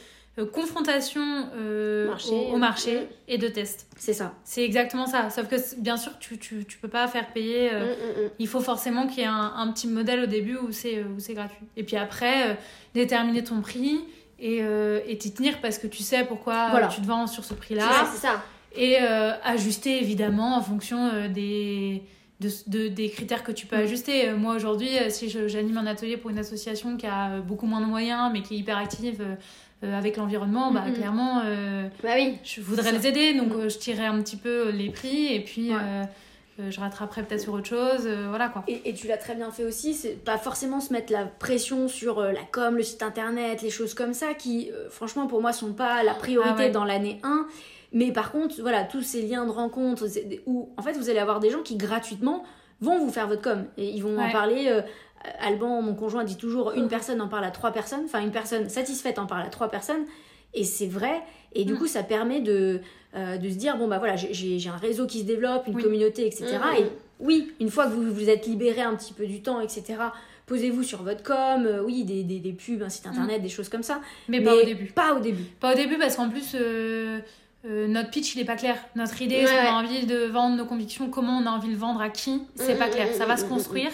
[0.53, 1.21] confrontation
[1.57, 3.87] euh, Marché, au, au marché et de test.
[3.97, 4.33] c'est ça.
[4.45, 5.29] C'est exactement ça.
[5.29, 7.69] Sauf que bien sûr, tu, tu, tu peux pas faire payer.
[7.73, 8.29] euh, Mm, mm, mm.
[8.39, 11.65] Il faut forcément qu'il y ait un, un petit modèle au début où c'est gratuit.
[11.75, 12.57] Et puis après,
[12.93, 13.99] déterminer ton prix
[14.39, 14.61] et
[15.07, 16.87] et t'y tenir parce que tu sais pourquoi Voilà.
[16.87, 18.41] tu te vends sur ce prix-là c'est ça.
[18.75, 22.03] Et euh, ajuster évidemment en fonction euh, des,
[22.39, 23.81] de, de- des critères que tu peux Mm.
[23.81, 24.29] ajuster.
[24.29, 27.85] Euh, moi aujourd'hui, si j'anime un atelier pour une association qui a beaucoup moins de
[27.87, 29.23] moyens mais qui est hyper active
[29.83, 32.37] euh, avec l'environnement, bah, clairement, euh, Bah oui.
[32.43, 33.69] je voudrais les aider donc Mm.
[33.69, 35.77] je tirerai un petit peu les prix et puis Ouais.
[36.59, 38.01] euh, je rattraperai peut-être sur autre chose.
[38.05, 38.63] euh, voilà quoi.
[38.67, 41.87] Et, et tu l'as très bien fait aussi, c'est pas forcément se mettre la pression
[41.87, 45.53] sur euh, la com, le site internet, les choses comme ça qui, franchement, pour moi,
[45.53, 46.69] sont pas la priorité Ah ouais.
[46.71, 47.47] dans l'année 1.
[47.91, 50.05] Mais par contre, voilà, tous ces liens de rencontre
[50.45, 52.43] où, en fait, vous allez avoir des gens qui gratuitement
[52.81, 53.65] vont vous faire votre com.
[53.77, 54.67] Et ils vont en parler.
[54.67, 54.81] euh,
[55.41, 58.03] Alban, mon conjoint, dit toujours une personne en parle à trois personnes.
[58.05, 60.05] Enfin, une personne satisfaite en parle à trois personnes.
[60.53, 61.21] Et c'est vrai.
[61.53, 61.77] Et du Mm.
[61.77, 62.79] coup, ça permet de,
[63.15, 65.83] euh, de se dire bon, bah voilà, j'ai- un réseau qui se développe, une Oui.
[65.83, 66.45] communauté, etc.
[66.57, 66.81] Mm.
[66.81, 66.85] Et
[67.19, 69.95] oui, une fois que vous vous êtes libéré un petit peu du temps, etc.,
[70.45, 73.67] posez-vous sur votre com, euh, oui, des, des, des pubs, un site internet, des choses
[73.69, 73.99] comme ça.
[74.29, 74.85] Mais, pas au début.
[74.85, 75.43] Pas au début.
[75.59, 77.19] Pas au début parce qu'en plus, euh,
[77.65, 78.75] euh, notre pitch, il est pas clair.
[78.95, 79.67] Notre idée, Ouais, qu'on ouais.
[79.67, 82.75] a envie de vendre, nos convictions, comment on a envie de vendre à qui, c'est
[82.75, 83.07] Mm, pas mm, clair.
[83.09, 83.91] mm, Ça va se mm, construire.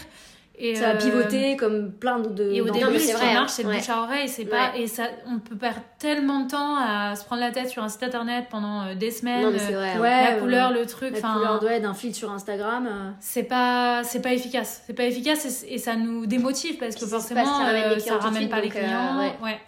[0.58, 2.50] Et, Ça va euh, pivoter comme plein de.
[2.54, 3.76] Et au début, ce c'est qui marche, c'est ouais.
[3.76, 4.30] bouche à oreille.
[4.30, 4.84] C'est pas, Ouais.
[4.84, 7.90] et ça, on peut perdre tellement de temps à se prendre la tête sur un
[7.90, 9.42] site internet pendant euh, des semaines.
[9.44, 9.92] Non, mais c'est vrai.
[9.96, 10.00] hein.
[10.00, 12.88] Ouais, la couleur, le truc, La couleur ouais, d'un fil sur Instagram.
[12.90, 14.84] euh, c'est pas, c'est pas efficace.
[14.88, 18.62] C'est pas efficace et, et ça nous démotive parce que forcément, euh, ça ramène pas
[18.62, 19.20] les euh, clients.
[19.44, 19.60] ouais.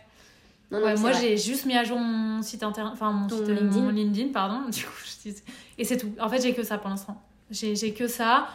[0.72, 0.78] Ouais.
[0.78, 3.30] Non, non, Ouais, c'est moi, j'ai juste mis à jour mon site internet, enfin mon,
[3.30, 3.82] site, euh, LinkedIn.
[3.82, 4.62] mon LinkedIn, pardon.
[4.70, 5.44] Du coup, je dis-
[5.78, 6.12] et c'est tout.
[6.20, 7.22] En fait, j'ai que ça pour l'instant.
[7.52, 8.48] J'ai que ça.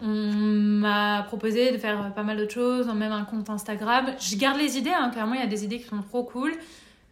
[0.00, 4.06] On m'a proposé de faire pas mal d'autres choses, même un compte Instagram.
[4.18, 6.52] Je garde les idées, hein, clairement, il y a des idées qui sont trop cool.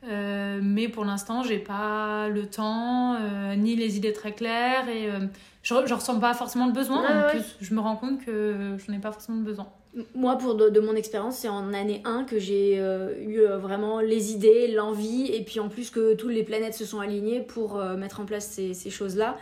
[0.09, 5.11] Euh, mais pour l'instant, j'ai pas le temps, euh, ni les idées très claires, et
[5.11, 5.21] euh,
[5.63, 6.99] je, je ressens pas forcément le besoin.
[7.01, 7.31] En ouais.
[7.33, 9.69] plus, je me rends compte que je n'ai pas forcément le besoin.
[10.15, 13.59] Moi, pour de, de mon expérience, c'est en année 1 que j'ai euh, eu euh,
[13.59, 17.41] vraiment les idées, l'envie, et puis en plus que toutes les planètes se sont alignées
[17.41, 19.37] pour euh, mettre en place ces, ces choses-là.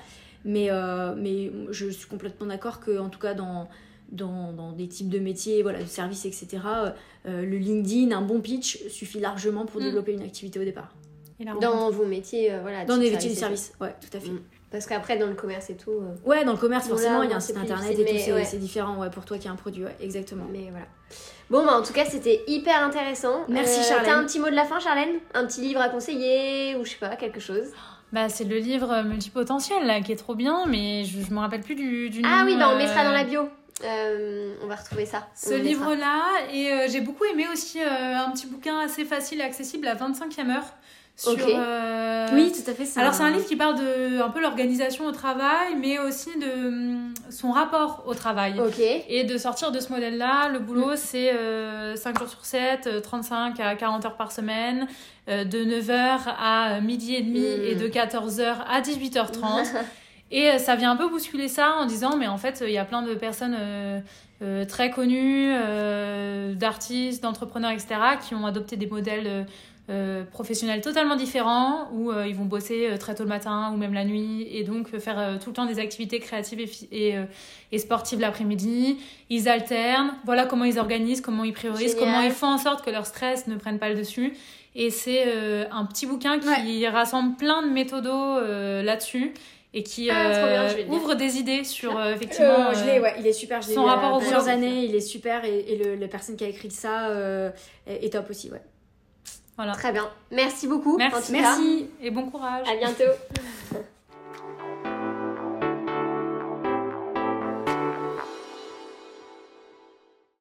[0.46, 3.68] Mais, euh, mais je suis complètement d'accord que, en tout cas, dans,
[4.10, 6.46] dans, dans des types de métiers, voilà, de services, etc.,
[7.26, 9.84] euh, le LinkedIn, un bon pitch suffit largement pour Mm.
[9.84, 10.94] développer une activité au départ.
[11.40, 12.84] Et la Dans vos métiers, euh, voilà.
[12.86, 14.30] Dans des métiers du service service, ouais, tout à fait.
[14.30, 14.40] Mm.
[14.70, 15.90] Parce qu'après, dans le commerce et tout.
[15.92, 18.18] euh, Ouais, dans le commerce, Bon, forcément, il y a un site internet et tout,
[18.18, 18.46] c'est ouais.
[18.58, 20.44] différent ouais, pour toi qui a un produit, ouais, exactement.
[20.52, 20.86] Mais voilà.
[21.48, 23.44] Bon, bah, en tout cas, c'était hyper intéressant.
[23.48, 24.04] Merci, Euh, Charlène.
[24.06, 25.14] T'as un petit mot de la fin, Charlène?
[25.32, 27.64] Un petit livre à conseiller ou je sais pas, quelque chose?
[28.12, 31.60] Bah, c'est le livre multipotentiel là, qui est trop bien, mais je, je me rappelle
[31.62, 33.48] plus du, du Ah nom, oui, bah, on euh, mettra dans la bio.
[33.84, 35.26] Euh, on va retrouver ça.
[35.36, 39.44] Ce livre-là, et euh, j'ai beaucoup aimé aussi euh, un petit bouquin assez facile et
[39.44, 40.64] accessible, La 25e heure.
[41.18, 43.00] Sur, euh, Oui, tout à fait.
[43.00, 46.68] Alors c'est un livre qui parle de un peu l'organisation au travail, mais aussi de
[46.68, 48.54] hum, son rapport au travail.
[49.08, 50.62] Et de sortir de ce modèle-là, le Mm.
[50.62, 51.32] boulot c'est
[51.96, 54.86] 5 jours sur 7, euh, 35 à 40 heures par semaine,
[55.28, 57.64] euh, de 9h à midi et demi Mm.
[57.64, 59.66] et de 14h à 18h30.
[60.30, 62.76] Et euh, ça vient un peu bousculer ça en disant, mais en fait, il y
[62.76, 63.98] a plein de personnes euh,
[64.42, 67.94] euh, très connues, euh, d'artistes, d'entrepreneurs, etc.,
[68.28, 69.46] qui ont adopté des modèles
[69.90, 73.76] euh, professionnels totalement différents, où euh, ils vont bosser euh, très tôt le matin ou
[73.76, 76.70] même la nuit, et donc euh, faire euh, tout le temps des activités créatives et,
[76.92, 77.24] et, euh,
[77.72, 78.98] et sportives l'après-midi.
[79.30, 81.98] Ils alternent, voilà comment ils organisent, comment ils priorisent, Génial.
[81.98, 84.34] comment ils font en sorte que leur stress ne prenne pas le dessus.
[84.74, 89.32] Et c'est euh, un petit bouquin qui rassemble plein de méthodos euh, là-dessus
[89.74, 93.14] et qui Ah, bien, euh, ouvre des idées sur euh, effectivement Euh, je l'ai, ouais,
[93.18, 93.60] il est super.
[93.62, 96.44] Je son rapport au plusieurs années, il est super et, et le, la personne qui
[96.44, 97.50] a écrit ça euh,
[97.86, 98.62] est, est top aussi, ouais.
[99.74, 100.08] Très bien.
[100.30, 100.96] Merci beaucoup.
[100.98, 101.32] Merci.
[101.32, 102.66] Merci et bon courage.
[102.68, 103.12] À bientôt.